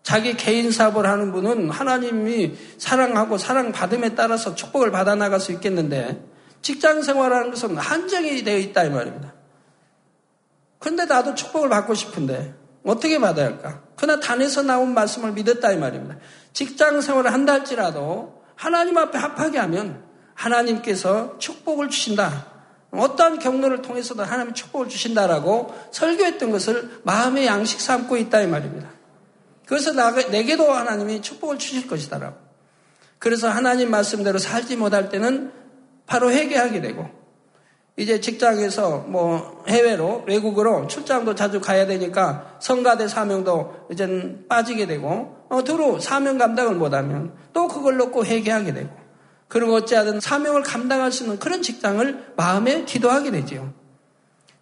자기 0.02 0.37
개인 0.37 0.70
사업을 0.70 1.06
하는 1.06 1.32
분은 1.32 1.70
하나님이 1.70 2.56
사랑하고 2.78 3.37
사랑받음에 3.37 4.14
따라서 4.14 4.54
축복을 4.54 4.90
받아 4.90 5.14
나갈 5.14 5.38
수 5.38 5.52
있겠는데 5.52 6.25
직장 6.62 7.02
생활하는 7.02 7.50
것은 7.50 7.76
한정이 7.76 8.42
되어 8.42 8.58
있다 8.58 8.85
이 8.85 8.90
말입니다. 8.90 9.35
그런데 10.78 11.04
나도 11.04 11.35
축복을 11.35 11.68
받고 11.68 11.94
싶은데 11.94 12.54
어떻게 12.88 13.18
받아야 13.18 13.47
할까? 13.47 13.83
그러나 13.97 14.18
단에서 14.18 14.62
나온 14.62 14.95
말씀을 14.95 15.33
믿었다 15.33 15.73
이 15.73 15.76
말입니다. 15.76 16.16
직장 16.54 17.02
생활을 17.02 17.33
한다 17.33 17.52
할지라도 17.52 18.42
하나님 18.54 18.97
앞에 18.97 19.18
합하게 19.18 19.59
하면 19.59 20.02
하나님께서 20.33 21.37
축복을 21.38 21.90
주신다. 21.90 22.47
어떠한 22.90 23.40
경로를 23.40 23.83
통해서도 23.83 24.23
하나님 24.23 24.54
축복을 24.54 24.88
주신다라고 24.88 25.75
설교했던 25.90 26.50
것을 26.50 27.02
마음의 27.04 27.47
양식 27.47 27.80
삼고 27.83 28.16
있다 28.16 28.40
이 28.40 28.47
말입니다. 28.47 28.88
그래서 29.66 29.92
내게도 30.30 30.73
하나님이 30.73 31.21
축복을 31.21 31.59
주실 31.59 31.87
것이다라고. 31.88 32.38
그래서 33.18 33.50
하나님 33.50 33.90
말씀대로 33.90 34.38
살지 34.38 34.76
못할 34.76 35.11
때는 35.11 35.52
바로 36.07 36.30
회개하게 36.30 36.80
되고 36.80 37.17
이제 37.99 38.21
직장에서 38.21 39.07
뭐 39.09 39.64
해외로 39.67 40.23
외국으로 40.26 40.87
출장도 40.87 41.35
자주 41.35 41.61
가야 41.61 41.85
되니까 41.87 42.57
성가대 42.61 43.09
사명도 43.09 43.88
이젠 43.90 44.45
빠지게 44.49 44.87
되고 44.87 45.37
어, 45.49 45.64
두루 45.64 45.99
사명 46.00 46.38
감당을 46.38 46.76
못하면 46.76 47.33
또 47.52 47.67
그걸 47.67 47.97
놓고 47.97 48.25
회개하게 48.25 48.73
되고 48.73 48.88
그리고 49.49 49.75
어찌하든 49.75 50.21
사명을 50.21 50.62
감당할 50.62 51.11
수 51.11 51.25
있는 51.25 51.40
그런 51.40 51.61
직장을 51.61 52.35
마음에 52.37 52.85
기도하게 52.85 53.33
되지요. 53.33 53.73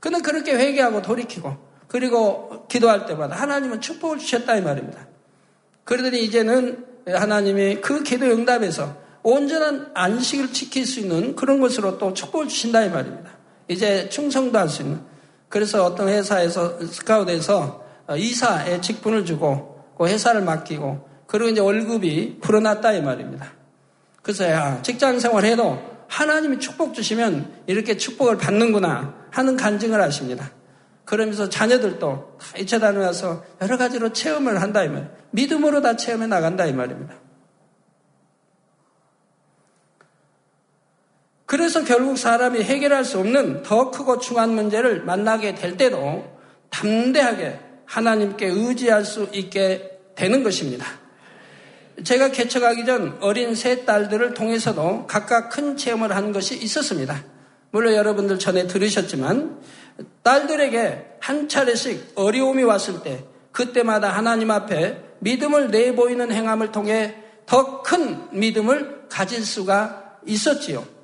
그는 0.01 0.23
그렇게 0.23 0.55
회개하고 0.55 1.03
돌이키고 1.03 1.57
그리고 1.89 2.67
기도할 2.69 3.05
때마다 3.05 3.37
하나님은 3.37 3.83
축복을 3.83 4.17
주셨다 4.19 4.57
이 4.57 4.63
말입니다. 4.63 5.07
그러더니 5.85 6.25
이제는 6.25 6.87
하나님이 7.07 7.83
그 7.83 8.03
기도 8.03 8.25
응답에서 8.27 8.97
온전한 9.29 9.91
안식을 9.93 10.53
지킬 10.53 10.87
수 10.87 11.01
있는 11.01 11.35
그런 11.35 11.61
것으로 11.61 11.99
또 11.99 12.15
축복을 12.15 12.47
주신다 12.47 12.85
이 12.85 12.91
말입니다. 12.91 13.29
이제 13.67 14.09
충성도 14.09 14.57
할 14.57 14.69
수 14.69 14.83
있는. 14.83 15.01
그래서 15.49 15.85
어떤 15.85 16.09
회사에서 16.09 16.79
스카우트에서 16.87 17.85
이사의 18.17 18.81
직분을 18.83 19.25
주고 19.25 19.85
그 19.99 20.07
회사를 20.07 20.43
맡기고 20.43 21.09
그리고 21.27 21.51
이제 21.51 21.61
월급이 21.61 22.39
불어났다 22.41 22.93
이 22.93 23.03
말입니다. 23.03 23.53
그래서 24.23 24.45
야 24.45 24.81
직장 24.83 25.19
생활해도 25.19 26.05
하나님이 26.07 26.61
축복 26.61 26.95
주시면 26.95 27.65
이렇게 27.67 27.97
축복을 27.97 28.39
받는구나 28.39 29.27
하는 29.33 29.57
간증을 29.57 30.01
하십니다. 30.03 30.53
그러면서 31.05 31.49
자녀들도 31.49 32.39
다 32.39 32.59
이체 32.59 32.79
다녀와서 32.79 33.43
여러 33.61 33.77
가지로 33.77 34.13
체험을 34.13 34.63
한다 34.63 34.85
이 34.85 34.89
말. 34.89 35.11
믿음으로 35.33 35.83
다 35.83 35.97
체험해 35.97 36.29
나간다 36.29 36.67
이 36.67 36.73
말입니다. 36.73 37.26
그래서 41.47 41.85
결국 41.85 42.19
사람이 42.19 42.63
해결할 42.63 43.05
수 43.05 43.21
없는 43.21 43.63
더 43.63 43.91
크고 43.91 44.19
중요한 44.19 44.51
문제를 44.51 45.05
만나게 45.05 45.55
될 45.55 45.77
때도 45.77 46.25
담대하게 46.71 47.61
하나님께 47.85 48.47
의지할 48.47 49.05
수 49.05 49.29
있게 49.33 49.99
되는 50.17 50.43
것입니다. 50.43 50.87
제가 52.03 52.31
개척하기 52.31 52.85
전 52.85 53.17
어린 53.21 53.55
세 53.55 53.85
딸들을 53.85 54.35
통해서도 54.35 55.07
각각 55.07 55.49
큰 55.51 55.77
체험을 55.77 56.15
한 56.15 56.33
것이 56.33 56.57
있었습니다. 56.57 57.25
물론 57.71 57.95
여러분들 57.95 58.39
전에 58.39 58.67
들으셨지만 58.67 59.61
딸들에게 60.23 61.17
한 61.21 61.49
차례씩 61.49 62.13
어려움이 62.17 62.65
왔을 62.65 63.03
때 63.03 63.25
그때마다 63.53 64.11
하나님 64.11 64.51
앞에 64.51 65.01
믿음을 65.21 65.71
내보이는 65.71 66.33
행함을 66.33 66.73
통해 66.73 67.15
더 67.47 67.83
큰 67.83 68.27
믿음을 68.33 69.07
가질 69.09 69.45
수가 69.45 70.19
있었지요. 70.27 70.96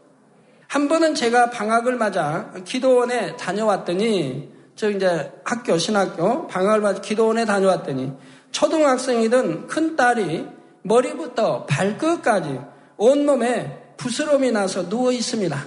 한 0.73 0.89
번은 0.89 1.15
제가 1.15 1.51
방학을 1.51 1.97
맞아 1.97 2.51
기도원에 2.65 3.37
다녀왔더니 3.37 4.49
저 4.75 4.89
이제 4.89 5.31
학교 5.45 5.77
신학교 5.77 6.47
방학을 6.47 6.81
맞아 6.81 7.03
기도원에 7.03 7.45
다녀왔더니 7.45 8.15
초등학생이던 8.53 9.67
큰 9.67 9.97
딸이 9.97 10.49
머리부터 10.81 11.67
발끝까지 11.67 12.59
온몸에 12.97 13.93
부스럼이 13.99 14.51
나서 14.51 14.89
누워 14.89 15.13
있습니다. 15.13 15.63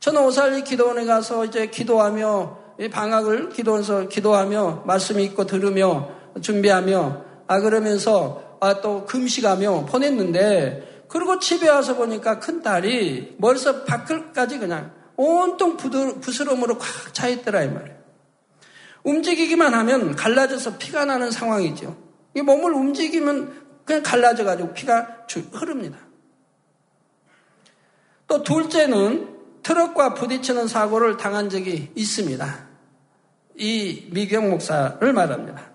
저는 0.00 0.24
오살리 0.24 0.64
기도원에 0.64 1.04
가서 1.04 1.44
이제 1.44 1.68
기도하며 1.68 2.58
방학을 2.90 3.50
기도원에서 3.50 4.08
기도하며 4.08 4.82
말씀 4.84 5.20
읽고 5.20 5.46
들으며 5.46 6.08
준비하며 6.40 7.22
아 7.46 7.60
그러면서 7.60 8.42
아 8.58 8.80
또 8.80 9.04
금식하며 9.04 9.86
보냈는데 9.86 10.93
그리고 11.08 11.38
집에 11.38 11.68
와서 11.68 11.94
보니까 11.96 12.40
큰 12.40 12.62
딸이 12.62 13.36
머리서 13.38 13.84
발끝까지 13.84 14.58
그냥 14.58 14.92
온통 15.16 15.76
부스럼으로 15.76 16.78
꽉 16.78 17.12
차 17.12 17.28
있더라 17.28 17.62
이 17.62 17.68
말이에요. 17.68 17.96
움직이기만 19.04 19.74
하면 19.74 20.16
갈라져서 20.16 20.78
피가 20.78 21.04
나는 21.04 21.30
상황이죠. 21.30 21.96
이 22.34 22.42
몸을 22.42 22.72
움직이면 22.72 23.64
그냥 23.84 24.02
갈라져가지고 24.02 24.72
피가 24.72 25.26
흐릅니다. 25.52 25.98
또 28.26 28.42
둘째는 28.42 29.34
트럭과 29.62 30.14
부딪히는 30.14 30.66
사고를 30.66 31.16
당한 31.16 31.50
적이 31.50 31.92
있습니다. 31.94 32.66
이 33.56 34.08
미경 34.10 34.50
목사를 34.50 35.12
말합니다. 35.12 35.70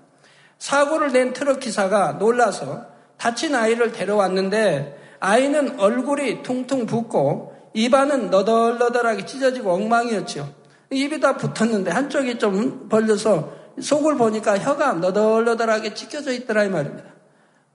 사고를 0.58 1.12
낸 1.12 1.34
트럭 1.34 1.60
기사가 1.60 2.14
놀라서 2.14 2.86
다친 3.18 3.56
아이를 3.56 3.92
데려왔는데 3.92 4.98
아이는 5.20 5.80
얼굴이 5.80 6.44
퉁퉁 6.44 6.86
붓고 6.86 7.56
입안은 7.74 8.30
너덜너덜하게 8.30 9.26
찢어지고 9.26 9.72
엉망이었죠. 9.72 10.54
입이 10.92 11.20
다 11.20 11.38
붙었는데 11.38 11.92
한쪽이 11.92 12.40
좀 12.40 12.90
벌려서 12.90 13.54
속을 13.80 14.16
보니까 14.16 14.58
혀가 14.58 14.94
너덜너덜하게 14.94 15.94
찢겨져 15.94 16.32
있더라 16.32 16.64
이 16.64 16.70
말입니다. 16.70 17.20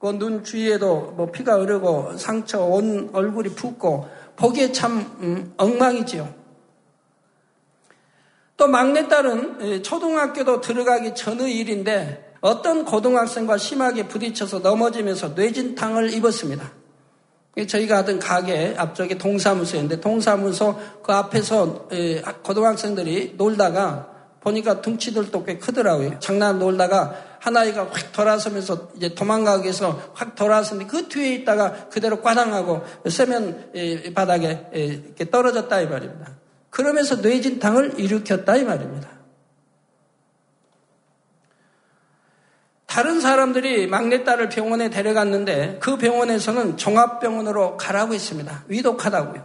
그 0.04 0.12
눈 0.12 0.44
주위에도 0.44 1.14
뭐 1.16 1.30
피가 1.30 1.60
흐르고 1.60 2.18
상처 2.18 2.62
온 2.62 3.08
얼굴이 3.14 3.50
붓고 3.50 4.06
보기에 4.36 4.70
참 4.72 4.98
음, 5.20 5.54
엉망이지요. 5.56 6.28
또 8.58 8.68
막내딸은 8.68 9.82
초등학교도 9.82 10.60
들어가기 10.60 11.14
전의 11.14 11.56
일인데 11.56 12.34
어떤 12.42 12.84
고등학생과 12.84 13.56
심하게 13.56 14.06
부딪혀서 14.06 14.58
넘어지면서 14.58 15.28
뇌진탕을 15.30 16.12
입었습니다. 16.12 16.70
저희가 17.66 17.98
하던 17.98 18.18
가게 18.18 18.74
앞쪽에 18.76 19.16
동사무소였는데 19.16 20.00
동사무소 20.00 20.78
그 21.02 21.12
앞에서 21.12 21.88
고등학생들이 22.42 23.34
놀다가 23.36 24.10
보니까 24.40 24.82
둥치들도 24.82 25.44
꽤 25.44 25.58
크더라고요. 25.58 26.18
장난 26.18 26.58
놀다가 26.58 27.14
하나이가 27.38 27.88
확 27.90 28.12
돌아서면서 28.12 28.90
이제 28.96 29.14
도망가기 29.14 29.62
위해서 29.62 30.00
확 30.14 30.34
돌아서는데 30.34 30.90
그 30.90 31.08
뒤에 31.08 31.34
있다가 31.36 31.88
그대로 31.88 32.20
꽈당하고 32.20 32.82
세면 33.08 33.70
바닥에 34.14 34.66
이렇게 34.72 35.30
떨어졌다 35.30 35.80
이 35.80 35.86
말입니다. 35.86 36.32
그러면서 36.70 37.16
뇌진탕을 37.16 37.94
일으켰다 37.98 38.56
이 38.56 38.64
말입니다. 38.64 39.08
다른 42.94 43.20
사람들이 43.20 43.88
막내딸을 43.88 44.50
병원에 44.50 44.88
데려갔는데 44.88 45.78
그 45.80 45.96
병원에서는 45.96 46.76
종합병원으로 46.76 47.76
가라고 47.76 48.14
했습니다. 48.14 48.62
위독하다고요. 48.68 49.44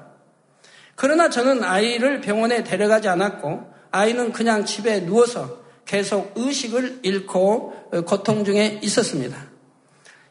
그러나 0.93 1.31
저는 1.31 1.63
아이를 1.63 2.21
병원에 2.21 2.63
데려가지 2.63 3.07
않았고 3.09 3.63
아이는 3.89 4.33
그냥 4.33 4.65
집에 4.65 5.03
누워서 5.03 5.63
계속 5.87 6.31
의식을 6.35 6.99
잃고 7.01 8.03
고통 8.05 8.45
중에 8.45 8.81
있었습니다. 8.83 9.35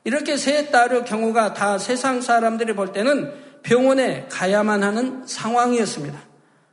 이렇게 0.05 0.37
세 0.37 0.71
딸의 0.71 1.05
경우가 1.05 1.55
다 1.55 1.77
세상 1.77 2.21
사람들이 2.21 2.77
볼 2.77 2.93
때는 2.93 3.35
병원에 3.65 4.29
가야만 4.31 4.85
하는 4.85 5.27
상황이었습니다. 5.27 6.17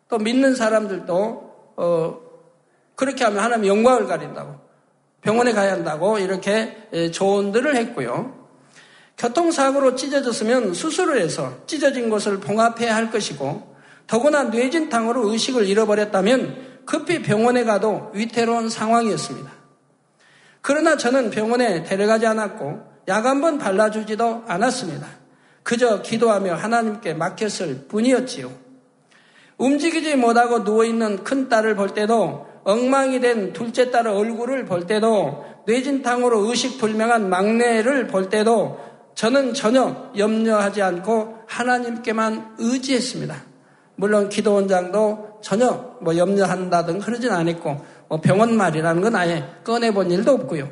또 0.09 0.19
믿는 0.19 0.53
사람들도 0.53 1.73
어, 1.77 2.19
그렇게 2.93 3.23
하면 3.23 3.43
하나님 3.43 3.65
영광을 3.65 4.05
가린다고 4.05 4.64
병원에 5.25 5.53
가야 5.53 5.71
한다고 5.71 6.19
이렇게 6.19 6.87
조언들을 7.11 7.75
했고요. 7.75 8.45
교통사고로 9.17 9.95
찢어졌으면 9.95 10.75
수술을 10.75 11.19
해서 11.19 11.65
찢어진 11.65 12.11
곳을 12.11 12.39
봉합해야 12.39 12.95
할 12.95 13.09
것이고 13.09 13.75
더구나 14.05 14.43
뇌진탕으로 14.43 15.31
의식을 15.31 15.65
잃어버렸다면 15.65 16.83
급히 16.85 17.23
병원에 17.23 17.63
가도 17.63 18.11
위태로운 18.13 18.69
상황이었습니다. 18.69 19.51
그러나 20.61 20.95
저는 20.95 21.31
병원에 21.31 21.81
데려가지 21.81 22.27
않았고 22.27 22.95
약 23.07 23.25
한 23.25 23.41
번 23.41 23.57
발라주지도 23.57 24.43
않았습니다. 24.47 25.07
그저 25.63 26.03
기도하며 26.03 26.53
하나님께 26.53 27.15
맡겼을 27.15 27.85
뿐이었지요. 27.87 28.51
움직이지 29.57 30.17
못하고 30.17 30.59
누워있는 30.59 31.23
큰 31.23 31.49
딸을 31.49 31.75
볼 31.75 31.95
때도 31.95 32.47
엉망이 32.65 33.19
된 33.19 33.53
둘째 33.53 33.91
딸의 33.91 34.11
얼굴을 34.11 34.65
볼 34.65 34.87
때도 34.87 35.45
뇌진탕으로 35.67 36.49
의식불명한 36.49 37.29
막내를 37.29 38.07
볼 38.07 38.29
때도 38.29 38.79
저는 39.13 39.53
전혀 39.53 40.11
염려하지 40.17 40.81
않고 40.81 41.35
하나님께만 41.47 42.55
의지했습니다. 42.57 43.35
물론 43.95 44.29
기도원장도 44.29 45.39
전혀 45.41 45.95
뭐 46.01 46.17
염려한다든 46.17 46.99
그러진 46.99 47.31
않았고 47.31 47.85
뭐 48.09 48.19
병원 48.19 48.57
말이라는 48.57 49.01
건 49.01 49.15
아예 49.15 49.45
꺼내본 49.63 50.11
일도 50.11 50.31
없고요. 50.31 50.69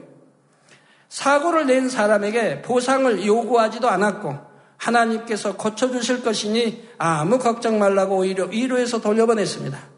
사고를 1.10 1.68
낸 1.68 1.90
사람에게 1.90 2.64
보상을 2.64 3.24
요구하지도 3.24 3.88
않았고 3.88 4.36
하나님께서 4.78 5.56
고쳐주실 5.56 6.24
것이니 6.24 6.90
아무 6.98 7.38
걱정 7.38 7.78
말라고 7.78 8.18
오히려 8.18 8.46
위로해서 8.46 9.00
돌려보냈습니다. 9.00 9.93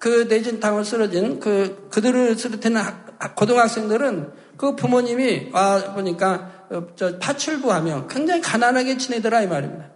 그 0.00 0.26
내진탕을 0.28 0.84
쓰러진 0.84 1.38
그 1.38 1.88
그들을 1.90 2.34
쓰러뜨는 2.34 2.82
고등학생들은 3.36 4.32
그 4.56 4.74
부모님이 4.74 5.50
와 5.52 5.92
보니까 5.92 6.66
어, 6.70 6.86
저 6.96 7.18
파출부하며 7.18 8.06
굉장히 8.08 8.40
가난하게 8.40 8.96
지내더라 8.96 9.42
이 9.42 9.46
말입니다. 9.46 9.90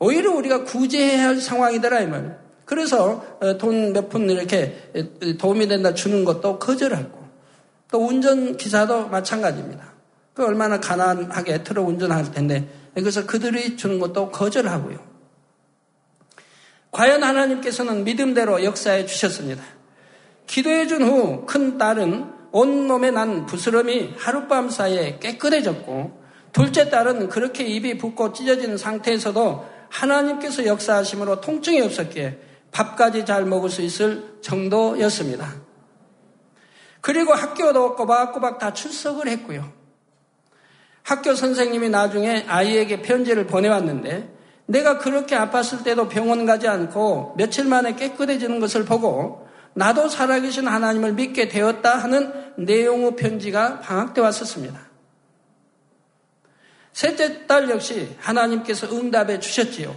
오히려 0.00 0.32
우리가 0.32 0.64
구제해야 0.64 1.28
할 1.28 1.40
상황이더라 1.40 2.00
이 2.00 2.06
말. 2.08 2.40
그래서 2.64 3.24
어, 3.40 3.56
돈몇 3.58 4.08
푼 4.08 4.28
이렇게 4.28 4.90
도움이 5.38 5.68
된다 5.68 5.94
주는 5.94 6.24
것도 6.24 6.58
거절하고 6.58 7.22
또 7.92 8.04
운전 8.04 8.56
기사도 8.56 9.06
마찬가지입니다. 9.06 9.92
그 10.34 10.44
얼마나 10.44 10.80
가난하게 10.80 11.62
틀어 11.62 11.82
운전할 11.82 12.32
텐데 12.32 12.68
그래서 12.94 13.24
그들이 13.24 13.76
주는 13.76 14.00
것도 14.00 14.30
거절하고요. 14.30 15.11
과연 16.92 17.22
하나님께서는 17.24 18.04
믿음대로 18.04 18.62
역사해 18.64 19.06
주셨습니다. 19.06 19.62
기도해 20.46 20.86
준 20.86 21.02
후 21.02 21.46
큰 21.46 21.78
딸은 21.78 22.30
온몸에 22.52 23.10
난 23.10 23.46
부스럼이 23.46 24.14
하룻밤 24.18 24.68
사이에 24.68 25.18
깨끗해졌고 25.18 26.22
둘째 26.52 26.90
딸은 26.90 27.30
그렇게 27.30 27.64
입이 27.64 27.96
붓고 27.96 28.34
찢어진 28.34 28.76
상태에서도 28.76 29.66
하나님께서 29.88 30.66
역사하심으로 30.66 31.40
통증이 31.40 31.80
없었기에 31.80 32.38
밥까지 32.72 33.24
잘 33.24 33.44
먹을 33.46 33.70
수 33.70 33.80
있을 33.82 34.38
정도였습니다. 34.42 35.54
그리고 37.00 37.32
학교도 37.32 37.96
꼬박꼬박 37.96 38.58
다 38.58 38.72
출석을 38.74 39.28
했고요. 39.28 39.72
학교 41.02 41.34
선생님이 41.34 41.88
나중에 41.88 42.44
아이에게 42.46 43.02
편지를 43.02 43.46
보내왔는데 43.46 44.30
내가 44.72 44.98
그렇게 44.98 45.36
아팠을 45.36 45.84
때도 45.84 46.08
병원 46.08 46.46
가지 46.46 46.66
않고 46.66 47.34
며칠 47.36 47.66
만에 47.66 47.94
깨끗해지는 47.94 48.58
것을 48.58 48.86
보고 48.86 49.46
나도 49.74 50.08
살아계신 50.08 50.66
하나님을 50.66 51.12
믿게 51.12 51.48
되었다 51.48 51.96
하는 51.96 52.32
내용의 52.56 53.16
편지가 53.16 53.80
방학 53.80 54.14
때 54.14 54.22
왔었습니다. 54.22 54.80
셋째 56.92 57.46
딸 57.46 57.68
역시 57.70 58.16
하나님께서 58.18 58.90
응답해 58.94 59.40
주셨지요. 59.40 59.94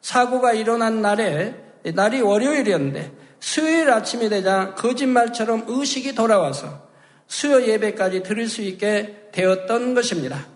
사고가 0.00 0.52
일어난 0.52 1.02
날에 1.02 1.56
날이 1.94 2.20
월요일이었는데 2.20 3.12
수요일 3.40 3.90
아침이 3.90 4.28
되자 4.28 4.74
거짓말처럼 4.76 5.64
의식이 5.66 6.14
돌아와서 6.14 6.88
수요 7.26 7.62
예배까지 7.62 8.22
들을 8.22 8.46
수 8.46 8.62
있게 8.62 9.30
되었던 9.32 9.94
것입니다. 9.94 10.46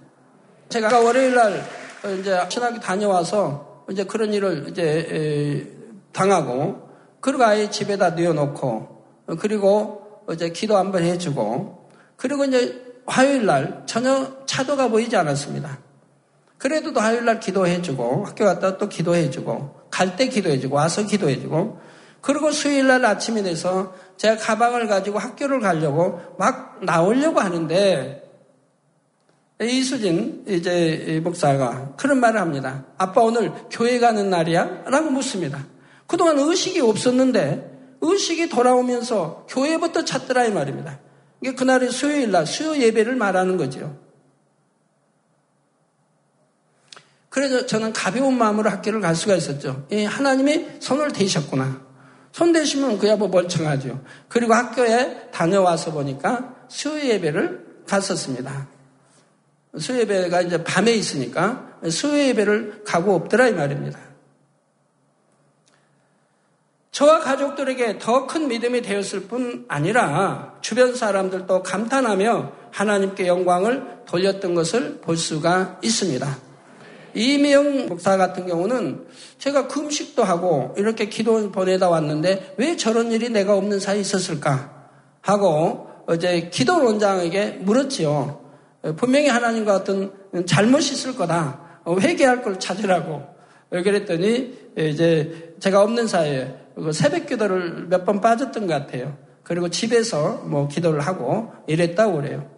제가 0.69 1.01
월요일 1.01 1.35
날 1.35 1.86
이제 2.21 2.39
신학교 2.49 2.81
다녀와서 2.81 3.85
이제 3.91 4.05
그런 4.05 4.33
일을 4.33 4.67
이제 4.69 5.73
당하고 6.13 6.89
그리고 7.21 7.45
아예 7.45 7.71
집에다 7.71 8.11
뉘어놓고 8.11 9.05
그리고 9.39 10.23
이제 10.33 10.51
기도 10.51 10.77
한번 10.77 11.03
해주고 11.05 11.91
그리고 12.17 12.45
이제 12.45 12.85
화요일 13.07 13.47
날 13.47 13.83
전혀 13.87 14.45
차도가 14.47 14.89
보이지 14.89 15.17
않았습니다. 15.17 15.79
그래도 16.59 16.93
또 16.93 17.01
화요일 17.01 17.25
날 17.25 17.39
기도해주고 17.39 18.25
학교 18.25 18.45
갔다 18.45 18.79
또 18.79 18.89
기도해주고 18.89 19.87
갈 19.91 20.17
때 20.17 20.29
기도해주고 20.29 20.75
와서 20.75 21.05
기도해주고 21.07 21.79
그리고 22.21 22.51
수요일 22.51 22.89
날 22.89 23.05
아침이 23.05 23.43
돼서 23.43 23.95
제가 24.17 24.37
가방을 24.37 24.89
가지고 24.89 25.19
학교를 25.19 25.61
가려고 25.61 26.21
막 26.39 26.85
나오려고 26.85 27.41
하는데 27.41 28.26
이수진 29.61 30.45
이제 30.47 31.21
목사가 31.25 31.95
그런 31.97 32.21
말을 32.21 32.41
합니다. 32.41 32.85
아빠 32.99 33.23
오늘 33.23 33.53
교회 33.71 33.99
가는 33.99 34.29
날이야? 34.29 34.85
라고 34.87 35.11
묻습니다. 35.11 35.67
그동안 36.07 36.39
의식이 36.39 36.81
없었는데 36.81 37.99
의식이 38.03 38.51
돌아오면서 38.51 39.47
교회부터 39.49 40.05
찾더라 40.05 40.45
이 40.45 40.53
말입니다. 40.53 41.01
이게 41.41 41.55
그날이 41.55 41.91
수요일 41.91 42.31
날 42.31 42.47
수요 42.47 42.77
예배를 42.77 43.17
말하는 43.17 43.57
거죠. 43.57 43.99
그래서 47.31 47.67
저는 47.67 47.93
가벼운 47.93 48.39
마음으로 48.39 48.71
학교를 48.71 49.01
갈 49.01 49.15
수가 49.15 49.37
있었죠. 49.37 49.87
하나님이 49.91 50.67
손을 50.81 51.13
대셨구나. 51.13 51.83
손 52.33 52.53
대시면 52.53 52.99
그야 52.99 53.17
뭐 53.17 53.29
멀쩡하죠. 53.29 54.03
그리고 54.29 54.55
학교에 54.55 55.31
다녀와서 55.33 55.93
보니까 55.93 56.55
수요 56.69 57.01
예배를 57.01 57.85
갔었습니다. 57.87 58.69
수요 59.79 60.01
예배가 60.01 60.43
이제 60.43 60.63
밤에 60.65 60.93
있으니까 60.93 61.79
수요 61.91 62.19
예배를 62.19 62.83
가고 62.85 63.15
없더라 63.15 63.49
이 63.49 63.53
말입니다. 63.53 63.99
저와 66.97 67.21
가족들에게 67.21 67.99
더 67.99 68.27
큰 68.27 68.49
믿음이 68.49 68.81
되었을 68.81 69.23
뿐 69.29 69.67
아니라 69.69 70.55
주변 70.63 70.95
사람들도 70.95 71.63
감탄하며 71.63 72.53
하나님께 72.71 73.27
영광을 73.27 74.01
돌렸던 74.07 74.55
것을 74.55 75.01
볼 75.03 75.19
수가 75.19 75.79
있습니다. 75.83 76.39
이미영 77.13 77.87
목사 77.89 78.17
같은 78.17 78.47
경우는 78.47 79.07
제가 79.39 79.69
금식도 79.69 80.25
하고 80.25 80.75
이렇게 80.79 81.11
기도 81.11 81.51
보내다 81.53 81.91
왔는데 81.91 82.55
왜 82.57 82.77
저런 82.77 83.13
일이 83.13 83.29
내가 83.29 83.55
없는 83.57 83.79
사이에 83.79 84.01
있었을까 84.01 84.89
하고 85.21 85.91
어제 86.07 86.49
기도론장에게 86.51 87.59
물었지요. 87.61 88.46
분명히 88.97 89.29
하나님과 89.29 89.75
어떤 89.75 90.13
잘못이 90.47 90.95
있을 90.95 91.17
거다. 91.17 91.81
회개할 92.01 92.43
걸 92.43 92.59
찾으라고. 92.61 93.23
그랬더니 93.71 94.55
이제 94.77 95.55
제가 95.61 95.83
없는 95.83 96.07
사이에 96.07 96.55
그 96.75 96.93
새벽 96.93 97.27
기도를 97.27 97.87
몇 97.89 98.05
번 98.05 98.21
빠졌던 98.21 98.67
것 98.67 98.75
같아요. 98.75 99.17
그리고 99.43 99.69
집에서 99.71 100.43
뭐 100.45 100.69
기도를 100.69 101.01
하고 101.01 101.53
이랬다고 101.67 102.21
그래요. 102.21 102.49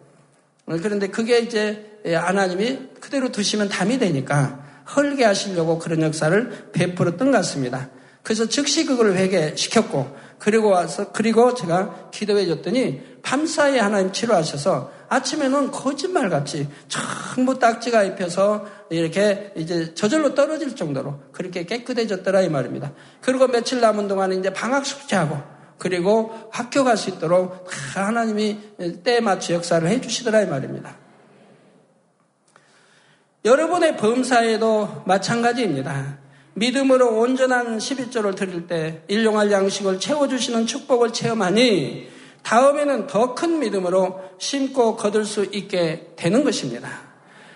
그런데 0.66 1.08
그게 1.08 1.38
이제 1.38 1.98
하나님이 2.04 2.78
그대로 3.00 3.30
두시면 3.30 3.68
담이 3.68 3.98
되니까 3.98 4.64
헐게 4.94 5.24
하시려고 5.24 5.78
그런 5.78 6.02
역사를 6.02 6.70
베풀었던 6.72 7.30
것 7.30 7.36
같습니다. 7.38 7.90
그래서 8.22 8.46
즉시 8.46 8.84
그걸 8.84 9.14
회개시켰고 9.14 10.16
그리고 10.38 10.68
와서 10.68 11.12
그리고 11.12 11.54
제가 11.54 12.10
기도해 12.10 12.46
줬더니 12.46 13.00
밤사이에 13.22 13.78
하나님 13.78 14.12
치료하셔서 14.12 14.92
아침에는 15.08 15.70
거짓말같이 15.70 16.68
전부 16.88 17.58
딱지가 17.58 18.04
입혀서 18.04 18.66
이렇게 18.90 19.52
이제 19.56 19.94
저절로 19.94 20.34
떨어질 20.34 20.76
정도로 20.76 21.20
그렇게 21.32 21.64
깨끗해졌더라 21.64 22.42
이 22.42 22.48
말입니다. 22.48 22.92
그리고 23.20 23.46
며칠 23.46 23.80
남은 23.80 24.08
동안에 24.08 24.36
이제 24.36 24.52
방학 24.52 24.84
숙제하고 24.84 25.38
그리고 25.78 26.32
학교 26.50 26.84
갈 26.84 26.96
수 26.96 27.10
있도록 27.10 27.66
하나님이 27.94 28.58
때에 29.04 29.20
맞춰 29.20 29.54
역사를 29.54 29.86
해 29.88 30.00
주시더라 30.00 30.42
이 30.42 30.46
말입니다. 30.46 30.96
여러분의 33.44 33.96
범사에도 33.96 35.04
마찬가지입니다. 35.06 36.18
믿음으로 36.54 37.20
온전한 37.20 37.78
11조를 37.78 38.34
드릴 38.36 38.66
때 38.66 39.02
일용할 39.06 39.52
양식을 39.52 40.00
채워주시는 40.00 40.66
축복을 40.66 41.12
체험하니 41.12 42.17
다음에는 42.42 43.06
더 43.06 43.34
큰 43.34 43.58
믿음으로 43.58 44.20
심고 44.38 44.96
거둘 44.96 45.24
수 45.24 45.44
있게 45.44 46.12
되는 46.16 46.44
것입니다. 46.44 46.88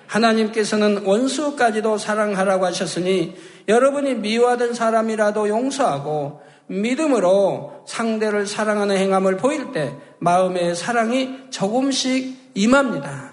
하나님께서는 0.06 1.04
원수까지도 1.06 1.96
사랑하라고 1.96 2.66
하셨으니 2.66 3.34
여러분이 3.68 4.16
미워하던 4.16 4.74
사람이라도 4.74 5.48
용서하고 5.48 6.42
믿음으로 6.66 7.84
상대를 7.86 8.46
사랑하는 8.46 8.96
행함을 8.96 9.36
보일 9.38 9.72
때 9.72 9.94
마음의 10.18 10.74
사랑이 10.74 11.50
조금씩 11.50 12.52
임합니다. 12.54 13.32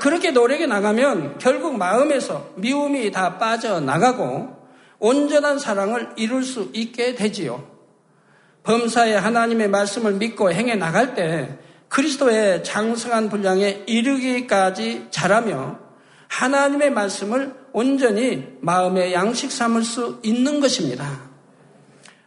그렇게 0.00 0.30
노력해 0.32 0.66
나가면 0.66 1.38
결국 1.38 1.76
마음에서 1.76 2.50
미움이 2.56 3.10
다 3.10 3.38
빠져나가고 3.38 4.56
온전한 4.98 5.58
사랑을 5.58 6.10
이룰 6.16 6.42
수 6.42 6.70
있게 6.74 7.14
되지요. 7.14 7.77
범사에 8.68 9.14
하나님의 9.14 9.68
말씀을 9.70 10.12
믿고 10.12 10.52
행해 10.52 10.74
나갈 10.74 11.14
때 11.14 11.56
그리스도의 11.88 12.62
장성한 12.64 13.30
분량에 13.30 13.84
이르기까지 13.86 15.06
자라며 15.10 15.78
하나님의 16.28 16.90
말씀을 16.90 17.54
온전히 17.72 18.46
마음의 18.60 19.14
양식 19.14 19.50
삼을 19.50 19.84
수 19.84 20.20
있는 20.22 20.60
것입니다. 20.60 21.18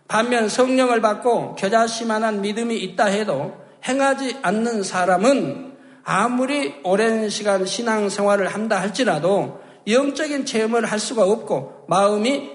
반면 0.08 0.50
성령을 0.50 1.00
받고 1.00 1.58
겨자씨만한 1.58 2.42
믿음이 2.42 2.76
있다 2.76 3.06
해도 3.06 3.56
행하지 3.88 4.38
않는 4.42 4.82
사람은 4.82 5.74
아무리 6.04 6.74
오랜 6.84 7.30
시간 7.30 7.68
신앙 7.68 8.10
생활을 8.10 8.48
한다 8.48 8.82
할지라도 8.82 9.62
영적인 9.88 10.48
체험을 10.48 10.86
할 10.86 10.98
수가 10.98 11.24
없고 11.24 11.86
마음이 11.88 12.50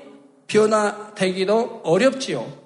변화되기도 0.49 1.83
어렵지요. 1.85 2.66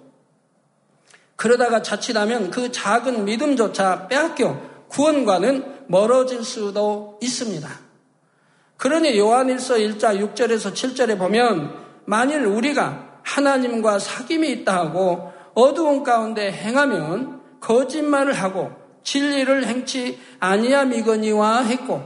그러다가 1.41 1.81
자칫하면 1.81 2.51
그 2.51 2.71
작은 2.71 3.25
믿음조차 3.25 4.09
빼앗겨 4.09 4.61
구원과는 4.89 5.87
멀어질 5.87 6.45
수도 6.45 7.19
있습니다. 7.23 7.67
그러니 8.77 9.19
요한일서 9.19 9.77
1장 9.77 10.21
6절에서 10.21 10.75
7절에 10.75 11.17
보면 11.17 11.73
만일 12.05 12.45
우리가 12.45 13.21
하나님과 13.23 13.97
사귐이 13.97 14.51
있다 14.51 14.81
하고 14.81 15.33
어두운 15.55 16.03
가운데 16.03 16.53
행하면 16.53 17.41
거짓말을 17.61 18.35
하고 18.35 18.73
진리를 19.03 19.65
행치 19.65 20.21
아니야미거니와 20.41 21.61
했고 21.63 22.03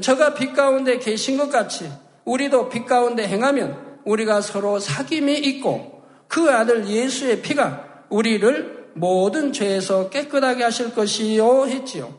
저가 0.00 0.34
빛 0.34 0.54
가운데 0.54 1.00
계신 1.00 1.36
것 1.36 1.50
같이 1.50 1.90
우리도 2.24 2.68
빛 2.68 2.86
가운데 2.86 3.26
행하면 3.26 3.98
우리가 4.04 4.40
서로 4.40 4.78
사귐이 4.78 5.44
있고 5.46 6.04
그 6.28 6.48
아들 6.48 6.86
예수의 6.86 7.42
피가 7.42 7.85
우리를 8.08 8.90
모든 8.94 9.52
죄에서 9.52 10.08
깨끗하게 10.10 10.64
하실 10.64 10.94
것이요 10.94 11.66
했지요. 11.66 12.18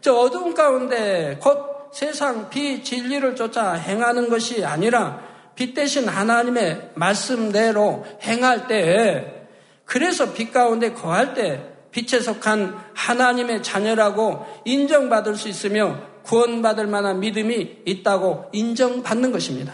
저 0.00 0.14
어두운 0.14 0.54
가운데 0.54 1.38
곧 1.40 1.90
세상 1.92 2.50
비 2.50 2.82
진리를 2.82 3.36
쫓아 3.36 3.72
행하는 3.72 4.28
것이 4.28 4.64
아니라 4.64 5.20
빛 5.54 5.74
대신 5.74 6.08
하나님의 6.08 6.90
말씀대로 6.94 8.04
행할 8.22 8.66
때 8.66 9.46
그래서 9.84 10.32
빛 10.32 10.52
가운데 10.52 10.92
거할 10.92 11.34
때 11.34 11.62
빛에 11.92 12.18
속한 12.18 12.76
하나님의 12.94 13.62
자녀라고 13.62 14.44
인정받을 14.64 15.36
수 15.36 15.48
있으며 15.48 16.00
구원받을 16.24 16.88
만한 16.88 17.20
믿음이 17.20 17.82
있다고 17.84 18.46
인정받는 18.52 19.30
것입니다. 19.30 19.72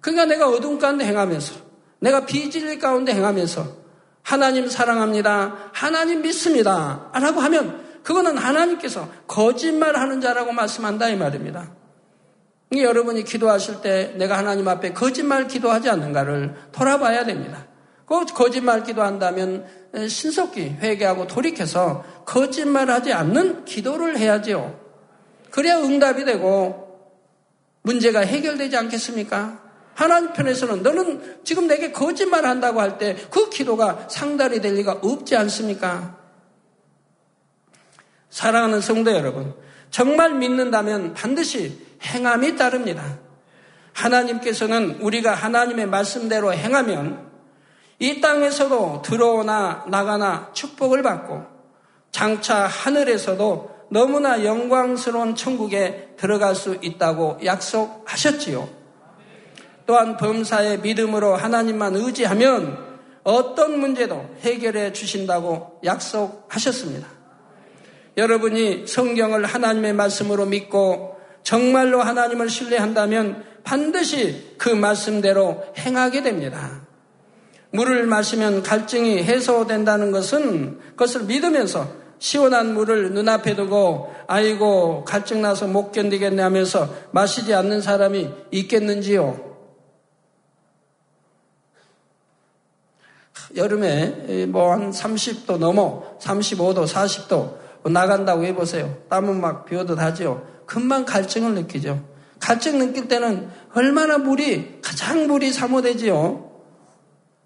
그러니까 0.00 0.26
내가 0.26 0.48
어두운 0.48 0.78
가운데 0.78 1.04
행하면서 1.04 1.54
내가 1.98 2.26
비진리 2.26 2.78
가운데 2.78 3.12
행하면서 3.12 3.83
하나님 4.24 4.68
사랑합니다. 4.68 5.70
하나님 5.72 6.22
믿습니다. 6.22 7.10
라고 7.12 7.40
하면 7.40 7.84
그거는 8.02 8.36
하나님께서 8.38 9.08
거짓말하는 9.28 10.20
자라고 10.20 10.52
말씀한다 10.52 11.10
이 11.10 11.16
말입니다. 11.16 11.70
여러분이 12.74 13.22
기도하실 13.22 13.82
때 13.82 14.14
내가 14.16 14.38
하나님 14.38 14.66
앞에 14.66 14.94
거짓말 14.94 15.46
기도하지 15.46 15.90
않는가를 15.90 16.54
돌아봐야 16.72 17.24
됩니다. 17.24 17.66
그 18.06 18.24
거짓말 18.26 18.82
기도한다면 18.82 19.66
신속히 20.08 20.76
회개하고 20.80 21.26
돌이켜서 21.26 22.04
거짓말하지 22.24 23.12
않는 23.12 23.64
기도를 23.66 24.18
해야지요. 24.18 24.80
그래야 25.50 25.78
응답이 25.78 26.24
되고 26.24 27.12
문제가 27.82 28.20
해결되지 28.20 28.76
않겠습니까? 28.76 29.63
하나님 29.94 30.32
편에서는 30.32 30.82
너는 30.82 31.40
지금 31.44 31.66
내게 31.66 31.92
거짓말 31.92 32.44
한다고 32.46 32.80
할 32.80 32.98
때 32.98 33.16
그 33.30 33.48
기도가 33.50 34.06
상달이 34.08 34.60
될 34.60 34.74
리가 34.74 34.98
없지 35.02 35.36
않습니까? 35.36 36.16
사랑하는 38.30 38.80
성도 38.80 39.12
여러분, 39.12 39.54
정말 39.90 40.34
믿는다면 40.34 41.14
반드시 41.14 41.80
행함이 42.02 42.56
따릅니다. 42.56 43.18
하나님께서는 43.92 44.98
우리가 45.00 45.34
하나님의 45.34 45.86
말씀대로 45.86 46.52
행하면 46.52 47.30
이 48.00 48.20
땅에서도 48.20 49.02
들어오나 49.02 49.84
나가나 49.86 50.50
축복을 50.52 51.02
받고 51.02 51.44
장차 52.10 52.66
하늘에서도 52.66 53.86
너무나 53.90 54.44
영광스러운 54.44 55.36
천국에 55.36 56.14
들어갈 56.16 56.56
수 56.56 56.76
있다고 56.82 57.38
약속하셨지요. 57.44 58.83
또한 59.86 60.16
범사의 60.16 60.80
믿음으로 60.80 61.36
하나님만 61.36 61.96
의지하면 61.96 62.94
어떤 63.22 63.78
문제도 63.78 64.24
해결해 64.40 64.92
주신다고 64.92 65.80
약속하셨습니다. 65.84 67.08
여러분이 68.16 68.86
성경을 68.86 69.44
하나님의 69.44 69.92
말씀으로 69.94 70.46
믿고 70.46 71.16
정말로 71.42 72.00
하나님을 72.00 72.48
신뢰한다면 72.48 73.44
반드시 73.64 74.54
그 74.58 74.68
말씀대로 74.68 75.64
행하게 75.78 76.22
됩니다. 76.22 76.82
물을 77.70 78.06
마시면 78.06 78.62
갈증이 78.62 79.24
해소된다는 79.24 80.12
것은 80.12 80.78
그것을 80.90 81.24
믿으면서 81.24 81.88
시원한 82.18 82.72
물을 82.72 83.12
눈앞에 83.12 83.56
두고 83.56 84.14
아이고 84.28 85.04
갈증 85.04 85.42
나서 85.42 85.66
못 85.66 85.90
견디겠네 85.90 86.40
하면서 86.40 86.88
마시지 87.10 87.52
않는 87.52 87.80
사람이 87.82 88.30
있겠는지요? 88.52 89.53
여름에 93.56 94.46
뭐 94.46 94.72
한 94.72 94.90
30도 94.90 95.58
넘어 95.58 96.18
35도 96.18 96.86
40도 96.86 97.64
나간다고 97.90 98.44
해보세요. 98.44 98.96
땀은 99.08 99.40
막 99.40 99.66
비워도 99.66 99.94
다지요. 99.94 100.46
금방 100.66 101.04
갈증을 101.04 101.54
느끼죠. 101.54 102.02
갈증 102.40 102.78
느낄 102.78 103.08
때는 103.08 103.48
얼마나 103.74 104.18
물이 104.18 104.80
가장 104.82 105.26
물이 105.26 105.52
사모되지요. 105.52 106.50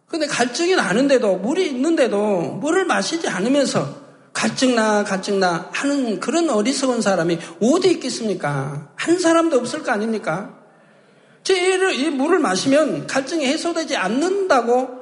근데 0.07 0.27
갈증이 0.27 0.75
나는데도 0.77 1.37
물이 1.37 1.67
있는데도 1.67 2.41
물을 2.41 2.85
마시지 2.85 3.29
않으면서 3.29 4.09
갈증나 4.33 5.05
갈증나 5.05 5.71
하는 5.73 6.21
그런 6.21 6.49
어리석은 6.49 7.01
사람이 7.03 7.39
어디 7.61 7.91
있겠습니까? 7.93 8.91
한 8.95 9.19
사람도 9.19 9.59
없을 9.59 9.83
거 9.83 9.93
아닙니까? 9.93 10.55
제이 11.43 12.11
물을 12.11 12.39
마시면 12.39 13.07
갈증이 13.07 13.45
해소되지 13.47 13.97
않는다고 13.97 14.98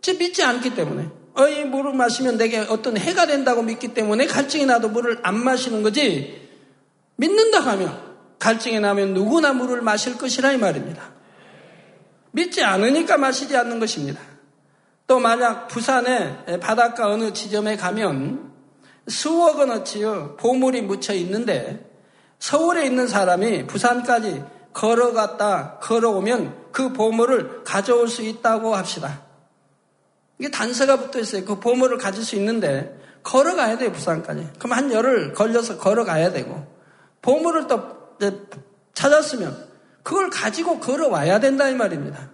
제 0.00 0.14
믿지 0.14 0.42
않기 0.42 0.74
때문에 0.74 1.08
어, 1.34 1.48
이 1.48 1.64
물을 1.64 1.92
마시면 1.92 2.36
내게 2.36 2.58
어떤 2.58 2.96
해가 2.96 3.26
된다고 3.26 3.62
믿기 3.62 3.94
때문에 3.94 4.26
갈증이 4.26 4.66
나도 4.66 4.88
물을 4.88 5.20
안 5.22 5.38
마시는 5.42 5.82
거지 5.82 6.48
믿는다 7.16 7.60
하면 7.60 8.10
갈증이 8.38 8.80
나면 8.80 9.14
누구나 9.14 9.52
물을 9.52 9.82
마실 9.82 10.16
것이라 10.16 10.52
이 10.52 10.56
말입니다. 10.56 11.12
믿지 12.32 12.62
않으니까 12.62 13.18
마시지 13.18 13.56
않는 13.56 13.78
것입니다. 13.78 14.20
또 15.06 15.18
만약 15.18 15.68
부산의 15.68 16.60
바닷가 16.60 17.08
어느 17.08 17.32
지점에 17.32 17.76
가면 17.76 18.52
수억 19.08 19.58
원어치의 19.58 20.36
보물이 20.38 20.82
묻혀 20.82 21.12
있는데 21.14 21.90
서울에 22.38 22.86
있는 22.86 23.08
사람이 23.08 23.66
부산까지 23.66 24.42
걸어갔다 24.72 25.78
걸어오면 25.80 26.70
그 26.72 26.92
보물을 26.92 27.64
가져올 27.64 28.08
수 28.08 28.22
있다고 28.22 28.74
합시다. 28.74 29.29
이게 30.40 30.50
단서가 30.50 30.96
붙어 30.96 31.20
있어요. 31.20 31.44
그 31.44 31.60
보물을 31.60 31.98
가질 31.98 32.24
수 32.24 32.34
있는데 32.36 32.98
걸어가야 33.22 33.76
돼요, 33.76 33.92
부산까지. 33.92 34.48
그럼 34.58 34.72
한 34.72 34.90
열흘 34.90 35.34
걸려서 35.34 35.76
걸어가야 35.76 36.32
되고 36.32 36.66
보물을 37.20 37.66
또 37.66 38.16
찾았으면 38.94 39.68
그걸 40.02 40.30
가지고 40.30 40.80
걸어와야 40.80 41.40
된다 41.40 41.68
이 41.68 41.74
말입니다. 41.74 42.30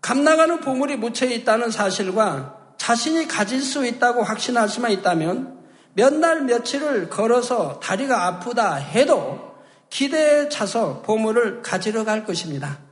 감나가는 0.00 0.60
보물이 0.60 0.96
묻혀 0.98 1.26
있다는 1.26 1.72
사실과 1.72 2.74
자신이 2.78 3.26
가질 3.26 3.60
수 3.60 3.84
있다고 3.84 4.22
확신할 4.22 4.68
수만 4.68 4.92
있다면 4.92 5.56
몇 5.94 6.14
날 6.14 6.42
며칠을 6.42 7.08
걸어서 7.08 7.80
다리가 7.80 8.26
아프다 8.26 8.74
해도 8.76 9.56
기대에 9.90 10.48
차서 10.48 11.02
보물을 11.02 11.62
가지러 11.62 12.04
갈 12.04 12.24
것입니다. 12.24 12.85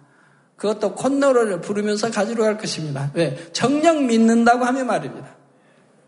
그것도 0.57 0.95
콧노래를 0.95 1.61
부르면서 1.61 2.11
가지러 2.11 2.45
갈 2.45 2.59
것입니다. 2.59 3.11
왜? 3.15 3.37
정녕 3.53 4.07
믿는다고 4.07 4.65
하면 4.65 4.87
말입니다. 4.87 5.35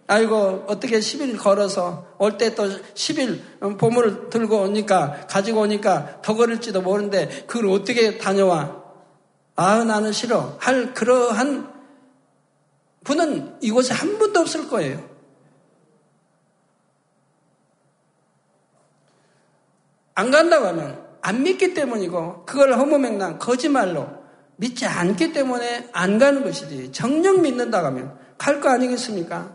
아이고, 0.09 0.65
어떻게 0.69 1.01
10일 1.01 1.37
걸어서 1.37 2.07
올 2.19 2.39
때 2.39 2.55
또 2.55 2.69
10일 2.69 3.77
보물을 3.79 4.31
들고 4.31 4.61
오니까, 4.63 5.27
가지고 5.29 5.63
오니까 5.63 6.21
더 6.23 6.35
걸을지도 6.35 6.81
모르는데 6.83 7.45
그걸 7.49 7.71
어떻게 7.71 8.17
다녀와? 8.19 8.85
아, 9.57 9.85
나는 9.85 10.13
싫어. 10.13 10.57
할 10.61 10.95
그러한 10.95 11.73
분은 13.03 13.57
이곳에 13.63 13.95
한 13.95 14.19
분도 14.19 14.41
없을 14.41 14.69
거예요. 14.69 15.03
안 20.15 20.31
간다고 20.31 20.67
하면 20.67 21.05
안 21.21 21.43
믿기 21.43 21.75
때문이고 21.75 22.45
그걸 22.47 22.75
허무맹랑 22.75 23.39
거짓말로 23.39 24.09
믿지 24.57 24.87
않기 24.87 25.33
때문에 25.33 25.88
안 25.92 26.19
가는 26.19 26.42
것이지. 26.45 26.92
정녕 26.92 27.42
믿는다고 27.42 27.87
하면 27.87 28.19
갈 28.38 28.61
거 28.61 28.71
아니겠습니까? 28.71 29.51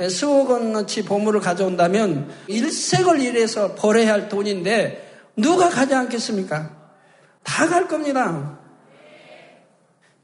예, 0.00 0.08
수억 0.08 0.50
원어치 0.50 1.04
보물을 1.04 1.40
가져온다면 1.40 2.30
일색을 2.48 3.20
일해서 3.20 3.74
벌어야 3.74 4.12
할 4.12 4.28
돈인데 4.28 5.30
누가 5.36 5.68
가지 5.68 5.94
않겠습니까? 5.94 6.70
다 7.42 7.68
갈 7.68 7.88
겁니다. 7.88 8.58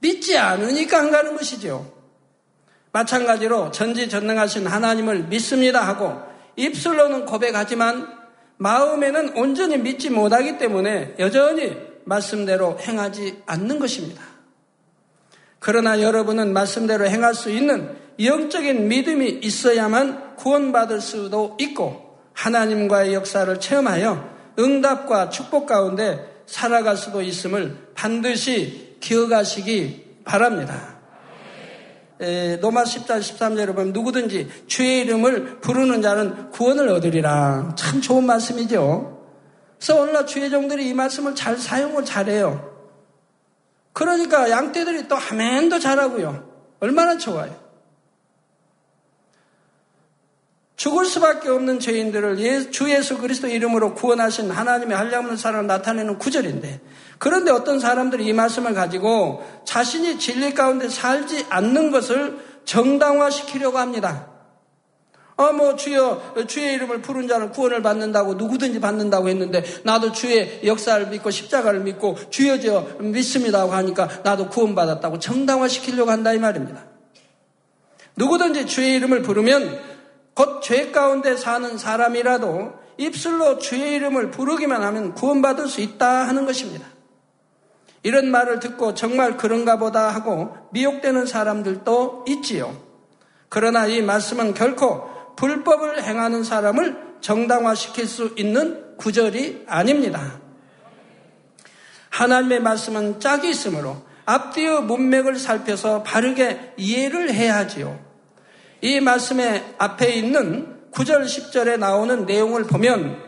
믿지 0.01 0.37
않으니까 0.39 0.99
안 0.99 1.11
가는 1.11 1.37
것이죠. 1.37 1.93
마찬가지로 2.93 3.71
전지전능하신 3.71 4.67
하나님을 4.67 5.25
믿습니다 5.25 5.87
하고 5.87 6.21
입술로는 6.57 7.27
고백하지만 7.27 8.09
마음에는 8.57 9.37
온전히 9.37 9.79
믿지 9.79 10.11
못하기 10.11 10.59
때문에 10.59 11.15
여전히 11.19 11.77
말씀대로 12.09 12.79
행하지 12.81 13.43
않는 13.47 13.79
것입니다. 13.79 14.23
그러나 15.59 16.01
여러분은 16.01 16.53
말씀대로 16.53 17.07
행할 17.07 17.35
수 17.35 17.51
있는 17.51 17.97
영적인 18.21 18.89
믿음이 18.89 19.41
있어야만 19.43 20.37
구원받을 20.37 21.01
수도 21.01 21.57
있고 21.61 22.19
하나님과의 22.33 23.15
역사를 23.15 23.59
체험하여 23.61 24.37
응답과 24.59 25.31
축복 25.31 25.67
가운데 25.67 26.43
살아갈 26.47 26.97
수도 26.97 27.23
있음을 27.23 27.89
반드시 27.95 28.97
기억하시기 29.01 30.23
바랍니다. 30.25 30.97
노마 32.61 32.83
10장 32.83 33.21
13절에 33.21 33.75
보면 33.75 33.93
누구든지 33.93 34.49
주의 34.67 35.01
이름을 35.03 35.61
부르는 35.61 36.03
자는 36.03 36.51
구원을 36.51 36.89
얻으리라. 36.89 37.75
참 37.77 38.01
좋은 38.01 38.25
말씀이죠. 38.27 39.18
그래서 39.79 40.01
오늘날 40.01 40.27
주의 40.27 40.51
종들이 40.51 40.89
이 40.89 40.95
말씀을 40.95 41.35
잘 41.35 41.57
사용을 41.57 42.05
잘해요. 42.05 42.77
그러니까 43.93 44.51
양떼들이 44.51 45.09
또 45.09 45.17
아멘도 45.17 45.79
잘하고요. 45.79 46.49
얼마나 46.81 47.17
좋아요. 47.17 47.69
죽을 50.77 51.07
수밖에 51.07 51.49
없는 51.49 51.81
죄인들을 51.81 52.39
예, 52.39 52.71
주 52.71 52.89
예수 52.89 53.19
그리스도 53.19 53.49
이름으로 53.49 53.95
구원하신 53.95 54.53
하나님의 54.53 54.97
한량없는 54.97 55.37
사랑을 55.37 55.67
나타내는 55.67 56.19
구절인데 56.19 56.81
그런데 57.19 57.51
어떤 57.51 57.81
사람들이 57.81 58.25
이 58.25 58.33
말씀을 58.33 58.75
가지고 58.75 59.45
자신이 59.65 60.21
진리 60.21 60.55
가운데 60.55 60.89
살지 60.89 61.47
않는 61.51 61.91
것을 61.91 62.39
정당화시키려고 62.65 63.79
합니다. 63.79 64.29
아, 65.41 65.53
뭐, 65.53 65.77
주여, 65.77 66.35
주의 66.49 66.75
이름을 66.75 67.01
부른 67.01 67.29
자는 67.29 67.51
구원을 67.51 67.81
받는다고 67.81 68.35
누구든지 68.35 68.81
받는다고 68.81 69.29
했는데, 69.29 69.63
나도 69.85 70.11
주의 70.11 70.61
역사를 70.65 71.07
믿고 71.07 71.31
십자가를 71.31 71.81
믿고 71.81 72.17
주여 72.29 72.59
저 72.59 72.87
믿습니다고 72.99 73.73
하니까 73.73 74.09
나도 74.25 74.49
구원받았다고 74.49 75.21
정당화시키려고 75.21 76.11
한다 76.11 76.33
이 76.33 76.39
말입니다. 76.39 76.85
누구든지 78.17 78.67
주의 78.67 78.97
이름을 78.97 79.23
부르면 79.23 79.81
곧 80.35 80.61
죄 80.61 80.91
가운데 80.91 81.37
사는 81.37 81.79
사람이라도 81.79 82.73
입술로 82.97 83.59
주의 83.59 83.95
이름을 83.95 84.33
부르기만 84.33 84.83
하면 84.83 85.15
구원받을 85.15 85.69
수 85.69 85.81
있다 85.81 86.27
하는 86.27 86.47
것입니다. 86.47 86.85
이런 88.03 88.31
말을 88.31 88.59
듣고 88.59 88.95
정말 88.95 89.37
그런가 89.37 89.79
보다 89.79 90.09
하고 90.09 90.57
미혹되는 90.73 91.27
사람들도 91.27 92.25
있지요. 92.29 92.77
그러나 93.49 93.87
이 93.87 94.03
말씀은 94.03 94.55
결코 94.55 95.18
불법을 95.39 96.03
행하는 96.03 96.43
사람을 96.43 96.97
정당화시킬 97.21 98.09
수 98.09 98.35
있는 98.37 98.97
구절이 98.97 99.67
아닙니다. 99.69 100.41
하나님의 102.11 102.61
말씀은 102.61 103.21
짝이 103.21 103.51
있으므로 103.51 104.03
앞뒤의 104.25 104.83
문맥을 104.83 105.37
살펴서 105.37 106.03
바르게 106.03 106.75
이해를 106.77 107.33
해야 107.33 107.57
하지요. 107.59 108.01
이 108.81 109.01
말씀의 109.01 109.77
앞에 109.79 110.13
있는 110.13 110.77
9절, 110.91 111.25
10절에 111.25 111.79
나오는 111.79 112.27
내용을 112.27 112.65
보면 112.65 113.23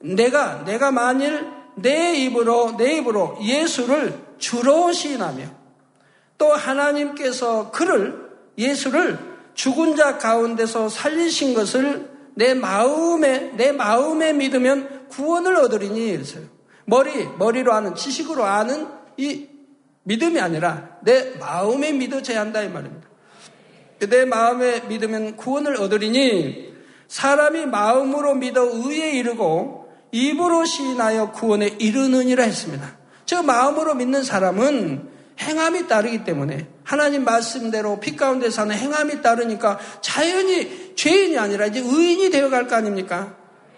내가, 0.00 0.64
내가 0.64 0.92
만일 0.92 1.48
내 1.74 2.14
입으로, 2.14 2.76
내 2.76 2.98
입으로 2.98 3.38
예수를 3.42 4.14
주로 4.38 4.92
시인하며 4.92 5.44
또 6.38 6.52
하나님께서 6.52 7.72
그를, 7.72 8.30
예수를 8.56 9.35
죽은 9.56 9.96
자 9.96 10.18
가운데서 10.18 10.88
살리신 10.88 11.54
것을 11.54 12.08
내 12.34 12.52
마음에, 12.54 13.52
내 13.56 13.72
마음에 13.72 14.32
믿으면 14.34 15.08
구원을 15.08 15.56
얻으리니 15.56 16.08
이랬어요. 16.08 16.44
머리, 16.84 17.26
머리로 17.38 17.72
아는, 17.72 17.94
지식으로 17.94 18.44
아는 18.44 18.86
이 19.16 19.48
믿음이 20.04 20.38
아니라 20.38 20.98
내 21.02 21.32
마음에 21.40 21.90
믿어져야 21.92 22.40
한다 22.40 22.62
이 22.62 22.68
말입니다. 22.68 23.08
내 23.98 24.26
마음에 24.26 24.80
믿으면 24.80 25.36
구원을 25.36 25.80
얻으리니 25.80 26.74
사람이 27.08 27.66
마음으로 27.66 28.34
믿어 28.34 28.62
의에 28.62 29.12
이르고 29.12 29.90
입으로 30.12 30.64
시인하여 30.66 31.32
구원에 31.32 31.66
이르느니라 31.78 32.44
했습니다. 32.44 32.98
저 33.24 33.42
마음으로 33.42 33.94
믿는 33.94 34.22
사람은 34.22 35.08
행함이 35.40 35.88
따르기 35.88 36.24
때문에 36.24 36.68
하나님 36.86 37.24
말씀대로 37.24 37.98
빛 37.98 38.16
가운데 38.16 38.48
사는 38.48 38.74
행함이 38.74 39.20
따르니까 39.20 39.78
자연히 40.00 40.94
죄인이 40.94 41.36
아니라 41.36 41.66
이제 41.66 41.80
의인이 41.80 42.30
되어 42.30 42.48
갈 42.48 42.68
거 42.68 42.76
아닙니까? 42.76 43.36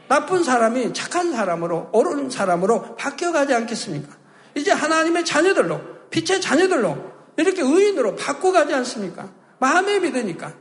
나쁜 0.08 0.44
사람이 0.44 0.92
착한 0.92 1.32
사람으로 1.32 1.88
옳은 1.94 2.28
사람으로 2.28 2.96
바뀌어가지 2.96 3.54
않겠습니까? 3.54 4.14
이제 4.54 4.72
하나님의 4.72 5.24
자녀들로 5.24 5.80
빛의 6.10 6.42
자녀들로 6.42 6.98
이렇게 7.38 7.62
의인으로 7.62 8.14
바꿔가지 8.16 8.74
않습니까? 8.74 9.30
마음에 9.58 10.00
믿으니까 10.00 10.52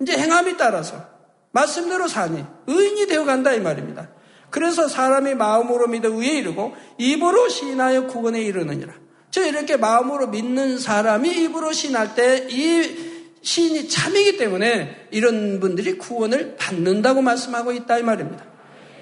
이제 0.00 0.16
행함이 0.16 0.56
따라서 0.56 1.04
말씀대로 1.50 2.06
사니 2.06 2.44
의인이 2.68 3.08
되어 3.08 3.24
간다 3.24 3.52
이 3.52 3.60
말입니다. 3.60 4.08
그래서 4.50 4.86
사람이 4.86 5.34
마음으로 5.34 5.88
믿어 5.88 6.10
의에 6.10 6.38
이르고 6.38 6.76
입으로 6.98 7.48
시인하여 7.48 8.06
구원에 8.06 8.40
이르느니라. 8.42 9.05
저 9.36 9.44
이렇게 9.44 9.76
마음으로 9.76 10.28
믿는 10.28 10.78
사람이 10.78 11.28
입으로 11.42 11.70
시인할 11.70 12.14
때이 12.14 13.36
시인이 13.42 13.86
참이기 13.86 14.38
때문에 14.38 15.08
이런 15.10 15.60
분들이 15.60 15.98
구원을 15.98 16.56
받는다고 16.56 17.20
말씀하고 17.20 17.72
있다 17.72 17.98
이 17.98 18.02
말입니다. 18.02 18.42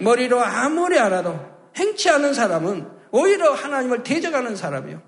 머리로 0.01 0.42
아무리 0.42 0.99
알아도 0.99 1.38
행치 1.77 2.11
않은 2.11 2.35
사람은 2.35 2.85
오히려 3.12 3.53
하나님을 3.53 4.03
대적하는 4.03 4.57
사람이요. 4.57 5.01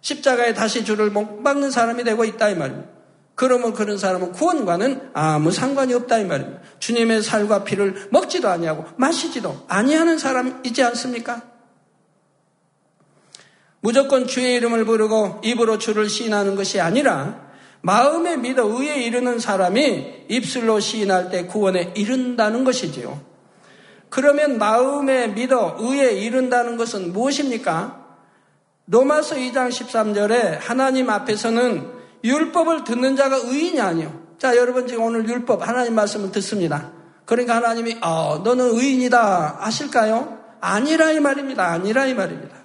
십자가에 0.00 0.54
다시 0.54 0.82
주를 0.82 1.10
못 1.10 1.42
박는 1.42 1.70
사람이 1.70 2.02
되고 2.02 2.24
있다 2.24 2.48
이 2.48 2.54
말입니다. 2.54 2.88
그러면 3.34 3.74
그런 3.74 3.98
사람은 3.98 4.32
구원과는 4.32 5.10
아무 5.12 5.50
상관이 5.50 5.92
없다 5.92 6.20
이 6.20 6.24
말입니다. 6.24 6.62
주님의 6.78 7.20
살과 7.20 7.64
피를 7.64 8.08
먹지도 8.10 8.48
아니하고 8.48 8.86
마시지도 8.96 9.66
아니하는 9.68 10.16
사람이지 10.16 10.82
않습니까? 10.84 11.51
무조건 13.82 14.28
주의 14.28 14.54
이름을 14.54 14.84
부르고 14.84 15.40
입으로 15.42 15.76
주를 15.76 16.08
시인하는 16.08 16.54
것이 16.54 16.80
아니라 16.80 17.50
마음에 17.80 18.36
믿어 18.36 18.64
의에 18.64 19.02
이르는 19.02 19.40
사람이 19.40 20.26
입술로 20.28 20.78
시인할 20.78 21.30
때 21.30 21.46
구원에 21.46 21.92
이른다는 21.96 22.62
것이지요. 22.62 23.20
그러면 24.08 24.58
마음에 24.58 25.26
믿어 25.26 25.78
의에 25.80 26.12
이른다는 26.12 26.76
것은 26.76 27.12
무엇입니까? 27.12 28.06
로마서 28.86 29.34
2장 29.34 29.70
13절에 29.70 30.58
하나님 30.60 31.10
앞에서는 31.10 31.90
율법을 32.22 32.84
듣는 32.84 33.16
자가 33.16 33.36
의인이 33.36 33.80
아니요. 33.80 34.22
자, 34.38 34.56
여러분 34.56 34.86
지금 34.86 35.04
오늘 35.04 35.28
율법 35.28 35.66
하나님 35.66 35.96
말씀을 35.96 36.30
듣습니다. 36.30 36.92
그러니까 37.24 37.56
하나님이 37.56 37.96
어, 38.00 38.42
너는 38.44 38.76
의인이다 38.76 39.58
하실까요? 39.58 40.38
아니라 40.60 41.10
이 41.10 41.18
말입니다. 41.18 41.66
아니라 41.66 42.06
이 42.06 42.14
말입니다. 42.14 42.61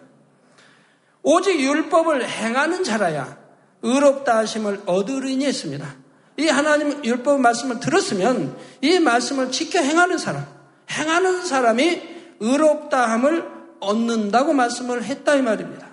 오직 1.30 1.60
율법을 1.60 2.26
행하는 2.26 2.86
자라야 2.86 3.38
의롭다 3.82 4.38
하심을 4.38 4.84
얻으리니 4.86 5.46
했습니다. 5.46 5.96
이 6.38 6.48
하나님 6.48 7.04
율법 7.04 7.42
말씀을 7.42 7.82
들었으면 7.82 8.58
이 8.80 8.98
말씀을 9.00 9.52
지켜 9.52 9.82
행하는 9.82 10.18
사람, 10.18 10.46
행하는 10.90 11.44
사람이 11.46 12.02
의롭다 12.40 13.12
함을 13.12 13.46
얻는다고 13.82 14.54
말씀을 14.54 15.04
했다 15.04 15.36
이 15.36 15.42
말입니다. 15.42 15.86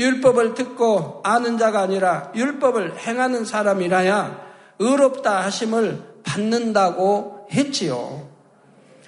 율법을 0.00 0.54
듣고 0.54 1.20
아는 1.22 1.58
자가 1.58 1.82
아니라 1.82 2.32
율법을 2.34 2.98
행하는 2.98 3.44
사람이라야 3.44 4.48
의롭다 4.80 5.44
하심을 5.44 6.02
받는다고 6.24 7.46
했지요. 7.52 8.28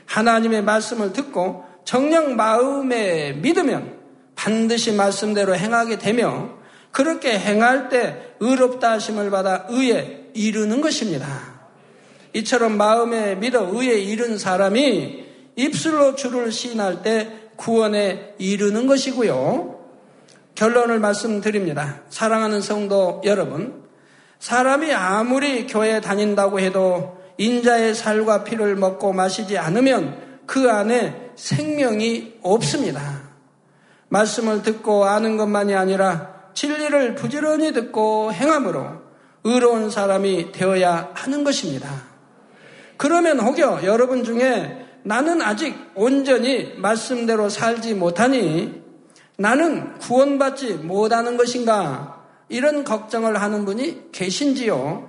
하나님의 0.06 0.62
말씀을 0.62 1.12
듣고 1.12 1.68
정령 1.90 2.36
마음에 2.36 3.32
믿으면 3.32 3.98
반드시 4.36 4.92
말씀대로 4.92 5.56
행하게 5.56 5.98
되며 5.98 6.50
그렇게 6.92 7.36
행할 7.36 7.88
때 7.88 8.36
의롭다 8.38 8.92
하심을 8.92 9.30
받아 9.30 9.66
의에 9.68 10.30
이르는 10.32 10.82
것입니다. 10.82 11.26
이처럼 12.32 12.76
마음에 12.76 13.34
믿어 13.34 13.70
의에 13.72 13.98
이른 13.98 14.38
사람이 14.38 15.24
입술로 15.56 16.14
주를 16.14 16.52
시인할 16.52 17.02
때 17.02 17.28
구원에 17.56 18.36
이르는 18.38 18.86
것이고요. 18.86 19.80
결론을 20.54 21.00
말씀드립니다. 21.00 22.02
사랑하는 22.08 22.60
성도 22.60 23.20
여러분, 23.24 23.82
사람이 24.38 24.92
아무리 24.94 25.66
교회 25.66 26.00
다닌다고 26.00 26.60
해도 26.60 27.20
인자의 27.36 27.96
살과 27.96 28.44
피를 28.44 28.76
먹고 28.76 29.12
마시지 29.12 29.58
않으면 29.58 30.30
그 30.46 30.70
안에 30.70 31.29
생명이 31.40 32.34
없습니다. 32.42 33.22
말씀을 34.08 34.62
듣고 34.62 35.06
아는 35.06 35.38
것만이 35.38 35.74
아니라 35.74 36.34
진리를 36.52 37.14
부지런히 37.14 37.72
듣고 37.72 38.30
행함으로 38.32 39.00
의로운 39.44 39.90
사람이 39.90 40.52
되어야 40.52 41.12
하는 41.14 41.42
것입니다. 41.42 41.88
그러면 42.98 43.40
혹여 43.40 43.80
여러분 43.84 44.22
중에 44.22 44.86
나는 45.02 45.40
아직 45.40 45.74
온전히 45.94 46.74
말씀대로 46.76 47.48
살지 47.48 47.94
못하니 47.94 48.82
나는 49.38 49.98
구원받지 49.98 50.74
못하는 50.74 51.38
것인가? 51.38 52.20
이런 52.50 52.84
걱정을 52.84 53.40
하는 53.40 53.64
분이 53.64 54.12
계신지요? 54.12 55.08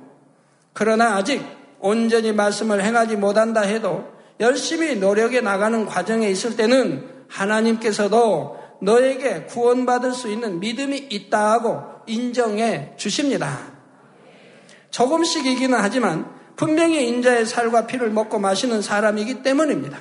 그러나 0.72 1.16
아직 1.16 1.44
온전히 1.80 2.32
말씀을 2.32 2.82
행하지 2.82 3.18
못한다 3.18 3.62
해도 3.62 4.21
열심히 4.42 4.96
노력해 4.96 5.40
나가는 5.40 5.86
과정에 5.86 6.30
있을 6.30 6.58
때는 6.58 7.08
하나님께서도 7.30 8.60
너에게 8.82 9.44
구원받을 9.44 10.14
수 10.14 10.30
있는 10.30 10.60
믿음이 10.60 10.98
있다 11.10 11.52
하고 11.52 11.84
인정해 12.08 12.94
주십니다. 12.98 13.60
조금씩이기는 14.90 15.78
하지만 15.80 16.30
분명히 16.56 17.08
인자의 17.08 17.46
살과 17.46 17.86
피를 17.88 18.10
먹고 18.10 18.40
마시는 18.40 18.82
사람이기 18.82 19.44
때문입니다. 19.44 20.00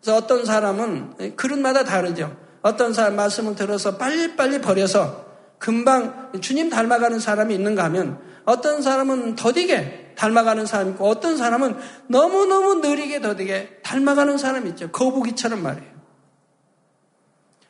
그래서 0.00 0.16
어떤 0.16 0.44
사람은 0.44 1.34
그릇마다 1.36 1.84
다르죠. 1.84 2.36
어떤 2.62 2.92
사람 2.92 3.16
말씀을 3.16 3.56
들어서 3.56 3.96
빨리빨리 3.96 4.60
버려서 4.60 5.26
금방 5.58 6.30
주님 6.40 6.70
닮아가는 6.70 7.18
사람이 7.18 7.54
있는가 7.54 7.84
하면 7.84 8.20
어떤 8.44 8.82
사람은 8.82 9.36
더디게 9.36 10.14
닮아가는 10.16 10.66
사람이 10.66 10.92
있고 10.92 11.08
어떤 11.08 11.36
사람은 11.36 11.76
너무너무 12.08 12.76
느리게 12.76 13.20
더디게 13.20 13.80
닮아가는 13.82 14.38
사람이 14.38 14.70
있죠. 14.70 14.90
거북이처럼 14.90 15.62
말이에요. 15.62 15.92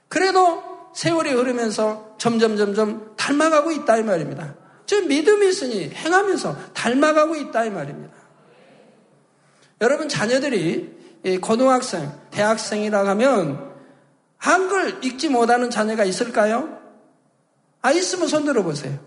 그래도 0.08 0.62
세월이 0.94 1.30
흐르면서 1.32 2.16
점점 2.18 2.56
점점 2.56 3.14
닮아가고 3.16 3.70
있다 3.70 3.96
이 3.96 4.02
말입니다. 4.02 4.54
저 4.84 5.00
믿음이 5.00 5.48
있으니 5.48 5.90
행하면서 5.90 6.72
닮아가고 6.74 7.36
있다 7.36 7.64
이 7.64 7.70
말입니다. 7.70 8.14
여러분 9.80 10.08
자녀들이 10.08 11.38
고등학생, 11.40 12.12
대학생이라 12.30 13.06
하면 13.08 13.72
한글 14.36 15.04
읽지 15.04 15.28
못하는 15.28 15.70
자녀가 15.70 16.04
있을까요? 16.04 16.78
아, 17.80 17.92
있으면 17.92 18.28
손 18.28 18.44
들어보세요. 18.44 18.98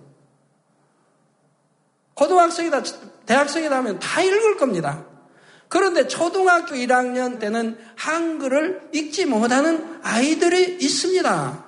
고등학생이다, 2.15 2.83
대학생이다 3.25 3.75
하면 3.77 3.99
다 3.99 4.21
읽을 4.21 4.57
겁니다. 4.57 5.05
그런데 5.67 6.07
초등학교 6.07 6.75
1학년 6.75 7.39
때는 7.39 7.77
한글을 7.95 8.89
읽지 8.93 9.25
못하는 9.25 9.99
아이들이 10.03 10.77
있습니다. 10.79 11.65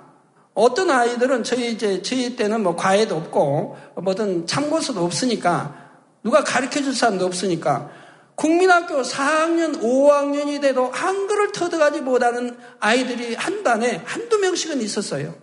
어떤 0.54 0.89
아이들은 0.89 1.43
저희 1.43 1.72
이제 1.72 2.02
저희 2.02 2.36
때는 2.36 2.64
뭐 2.64 2.76
과외도 2.76 3.16
없고 3.16 3.78
뭐든 4.02 4.48
참고서도 4.48 5.04
없으니까 5.04 5.91
누가 6.24 6.43
가르쳐 6.43 6.82
줄 6.82 6.95
사람도 6.95 7.26
없으니까 7.26 7.91
국민학교 8.36 9.02
4학년, 9.02 9.82
5학년이 9.82 10.62
돼도 10.62 10.91
한글을 10.91 11.52
터득하지 11.52 12.02
못하는 12.02 12.56
아이들이 12.80 13.36
한 13.36 13.64
반에 13.64 14.02
한두 14.06 14.38
명씩은 14.38 14.82
있었어요. 14.82 15.36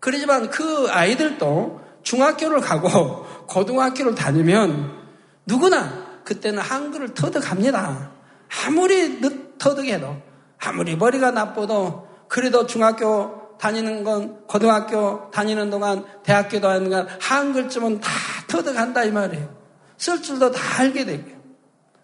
그러지만 0.00 0.50
그 0.50 0.86
아이들도 0.90 1.80
중학교를 2.02 2.60
가고 2.60 3.26
고등학교를 3.46 4.14
다니면 4.14 4.92
누구나 5.46 6.04
그때는 6.24 6.60
한글을 6.60 7.14
터득합니다. 7.14 8.12
아무리 8.66 9.20
늦 9.20 9.58
터득해도 9.58 10.16
아무리 10.58 10.96
머리가 10.96 11.30
나빠도 11.30 12.08
그래도 12.28 12.66
중학교 12.66 13.56
다니는 13.58 14.04
건 14.04 14.46
고등학교 14.46 15.30
다니는 15.30 15.70
동안 15.70 16.04
대학교 16.22 16.60
다니는 16.60 16.90
동안 16.90 17.08
한글쯤은 17.20 18.00
다 18.00 18.10
터득한다 18.48 19.04
이 19.04 19.10
말이에요. 19.10 19.54
쓸 19.96 20.22
줄도 20.22 20.50
다 20.50 20.80
알게 20.80 21.04
되고요. 21.04 21.34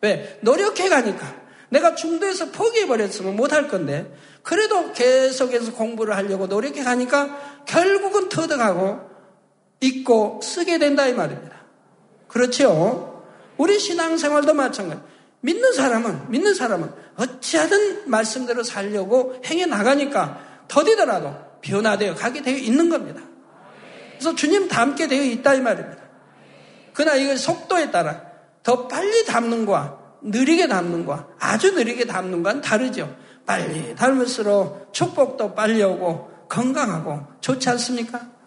왜? 0.03 0.39
노력해 0.43 0.89
가니까. 0.89 1.41
내가 1.69 1.95
중도에서 1.95 2.51
포기해버렸으면 2.51 3.37
못할 3.37 3.69
건데, 3.69 4.13
그래도 4.43 4.93
계속해서 4.93 5.73
공부를 5.73 6.17
하려고 6.17 6.47
노력해 6.47 6.83
가니까 6.83 7.65
결국은 7.67 8.29
터득하고 8.29 9.10
읽고 9.81 10.41
쓰게 10.43 10.79
된다 10.79 11.07
이 11.07 11.15
말입니다. 11.15 11.57
그렇죠? 12.29 13.25
우리 13.57 13.79
신앙생활도 13.79 14.55
마찬가지. 14.55 15.01
믿는 15.41 15.73
사람은 15.73 16.31
믿는 16.31 16.55
사람은 16.55 16.91
어찌하든 17.17 18.11
말씀대로 18.11 18.63
살려고 18.63 19.41
행해 19.45 19.67
나가니까 19.67 20.65
더디더라도 20.69 21.35
변화되어 21.63 22.15
가게 22.15 22.43
되어 22.43 22.57
있는 22.57 22.89
겁니다. 22.89 23.23
그래서 24.13 24.35
주님 24.35 24.69
닮게 24.69 25.09
되어 25.09 25.23
있다 25.23 25.55
이 25.55 25.61
말입니다. 25.61 26.03
그러나 26.93 27.17
이걸 27.17 27.39
속도에 27.39 27.91
따라 27.91 28.23
더 28.63 28.87
빨리 28.87 29.25
닮는 29.25 29.65
거와 29.65 29.99
느리게 30.23 30.69
닮는 30.69 31.07
거와 31.07 31.27
아주 31.39 31.73
느리게 31.73 32.07
닮는 32.07 32.43
거는 32.43 32.61
다르죠. 32.61 33.15
빨리 33.47 33.95
닮을수록 33.95 34.93
축복도 34.93 35.55
빨리 35.55 35.83
오고 35.83 36.47
건강하고 36.49 37.27
좋지 37.41 37.69
않습니까? 37.71 38.40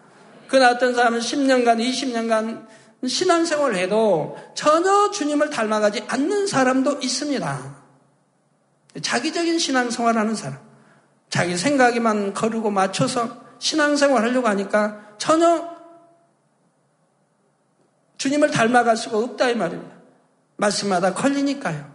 그러나 0.48 0.70
어떤 0.70 0.94
사람은 0.94 1.20
10년간, 1.20 1.78
20년간 1.80 2.66
신앙생활을 3.06 3.76
해도 3.76 4.36
전혀 4.54 5.10
주님을 5.10 5.50
닮아가지 5.50 6.04
않는 6.08 6.46
사람도 6.46 7.00
있습니다. 7.02 7.76
자기적인 9.02 9.58
신앙생활 9.58 10.16
하는 10.16 10.34
사람. 10.34 10.58
자기 11.28 11.56
생각에만 11.56 12.32
거르고 12.32 12.70
맞춰서 12.70 13.42
신앙생활 13.58 14.22
하려고 14.22 14.48
하니까 14.48 15.14
전혀 15.18 15.74
주님을 18.18 18.50
닮아갈 18.50 18.96
수가 18.96 19.18
없다 19.18 19.50
이 19.50 19.54
말입니다. 19.54 19.94
말씀마다 20.56 21.12
걸리니까요. 21.14 21.92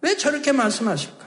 왜 0.00 0.16
저렇게 0.16 0.52
말씀하실까? 0.52 1.26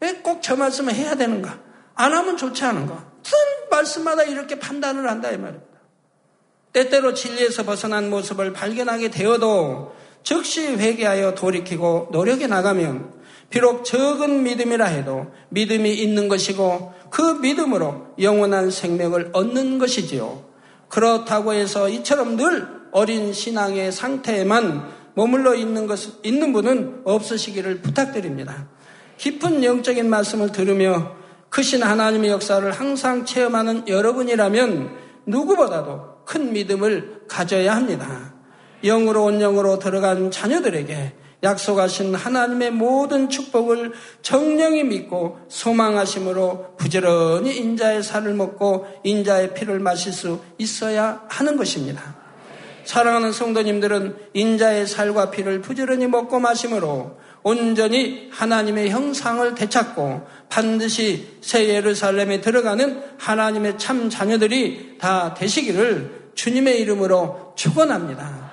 왜 0.00 0.22
꼭 0.22 0.40
저 0.40 0.56
말씀을 0.56 0.94
해야 0.94 1.16
되는가? 1.16 1.58
안 1.94 2.12
하면 2.14 2.36
좋지 2.36 2.64
않은가? 2.64 2.94
무슨 3.20 3.38
말씀마다 3.70 4.22
이렇게 4.22 4.58
판단을 4.58 5.08
한다 5.10 5.30
이 5.30 5.36
말입니다. 5.36 5.67
때때로 6.78 7.12
진리에서 7.12 7.64
벗어난 7.64 8.08
모습을 8.08 8.52
발견하게 8.52 9.10
되어도 9.10 9.92
즉시 10.22 10.64
회개하여 10.66 11.34
돌이키고 11.34 12.10
노력해 12.12 12.46
나가면 12.46 13.18
비록 13.50 13.84
적은 13.84 14.44
믿음이라 14.44 14.86
해도 14.86 15.26
믿음이 15.48 15.92
있는 15.94 16.28
것이고 16.28 16.92
그 17.10 17.22
믿음으로 17.40 18.08
영원한 18.20 18.70
생명을 18.70 19.30
얻는 19.32 19.78
것이지요. 19.78 20.44
그렇다고 20.88 21.52
해서 21.52 21.88
이처럼 21.88 22.36
늘 22.36 22.68
어린 22.92 23.32
신앙의 23.32 23.90
상태에만 23.90 24.88
머물러 25.14 25.54
있는 25.54 25.88
것, 25.88 25.98
있는 26.22 26.52
분은 26.52 27.02
없으시기를 27.04 27.80
부탁드립니다. 27.80 28.68
깊은 29.16 29.64
영적인 29.64 30.08
말씀을 30.08 30.52
들으며 30.52 31.16
크신 31.48 31.82
하나님의 31.82 32.30
역사를 32.30 32.70
항상 32.70 33.24
체험하는 33.24 33.88
여러분이라면 33.88 35.07
누구보다도 35.28 36.24
큰 36.24 36.52
믿음을 36.52 37.22
가져야 37.28 37.76
합니다. 37.76 38.34
영으로 38.82 39.24
온 39.24 39.38
영으로 39.38 39.78
들어간 39.78 40.30
자녀들에게 40.30 41.14
약속하신 41.42 42.14
하나님의 42.14 42.72
모든 42.72 43.28
축복을 43.28 43.92
정령히 44.22 44.82
믿고 44.82 45.38
소망하심으로 45.48 46.74
부지런히 46.76 47.56
인자의 47.56 48.02
살을 48.02 48.34
먹고 48.34 48.86
인자의 49.04 49.54
피를 49.54 49.78
마실 49.78 50.12
수 50.12 50.40
있어야 50.58 51.22
하는 51.28 51.56
것입니다. 51.56 52.16
사랑하는 52.84 53.32
성도님들은 53.32 54.16
인자의 54.32 54.86
살과 54.86 55.30
피를 55.30 55.60
부지런히 55.60 56.06
먹고 56.06 56.40
마심으로 56.40 57.18
온전히 57.42 58.28
하나님의 58.32 58.90
형상을 58.90 59.54
되찾고 59.54 60.26
반드시 60.48 61.38
새 61.40 61.68
예루살렘에 61.68 62.40
들어가는 62.40 63.02
하나님의 63.18 63.78
참 63.78 64.10
자녀들이 64.10 64.98
다 64.98 65.34
되시기를 65.34 66.30
주님의 66.34 66.80
이름으로 66.80 67.54
축원합니다. 67.56 68.48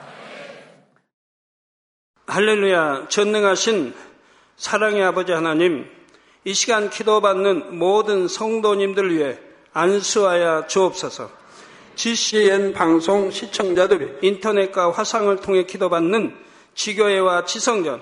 할렐루야 2.27 3.07
전능하신 3.09 3.93
사랑의 4.57 5.03
아버지 5.03 5.31
하나님 5.31 5.85
이 6.43 6.53
시간 6.53 6.89
기도받는 6.89 7.77
모든 7.77 8.27
성도님들 8.27 9.15
위해 9.15 9.37
안수하여 9.73 10.67
주옵소서. 10.67 11.29
GCN 11.95 12.73
방송 12.73 13.31
시청자들이 13.31 14.19
인터넷과 14.21 14.91
화상을 14.91 15.35
통해 15.37 15.65
기도받는 15.65 16.35
지교회와 16.73 17.45
지성전 17.45 18.01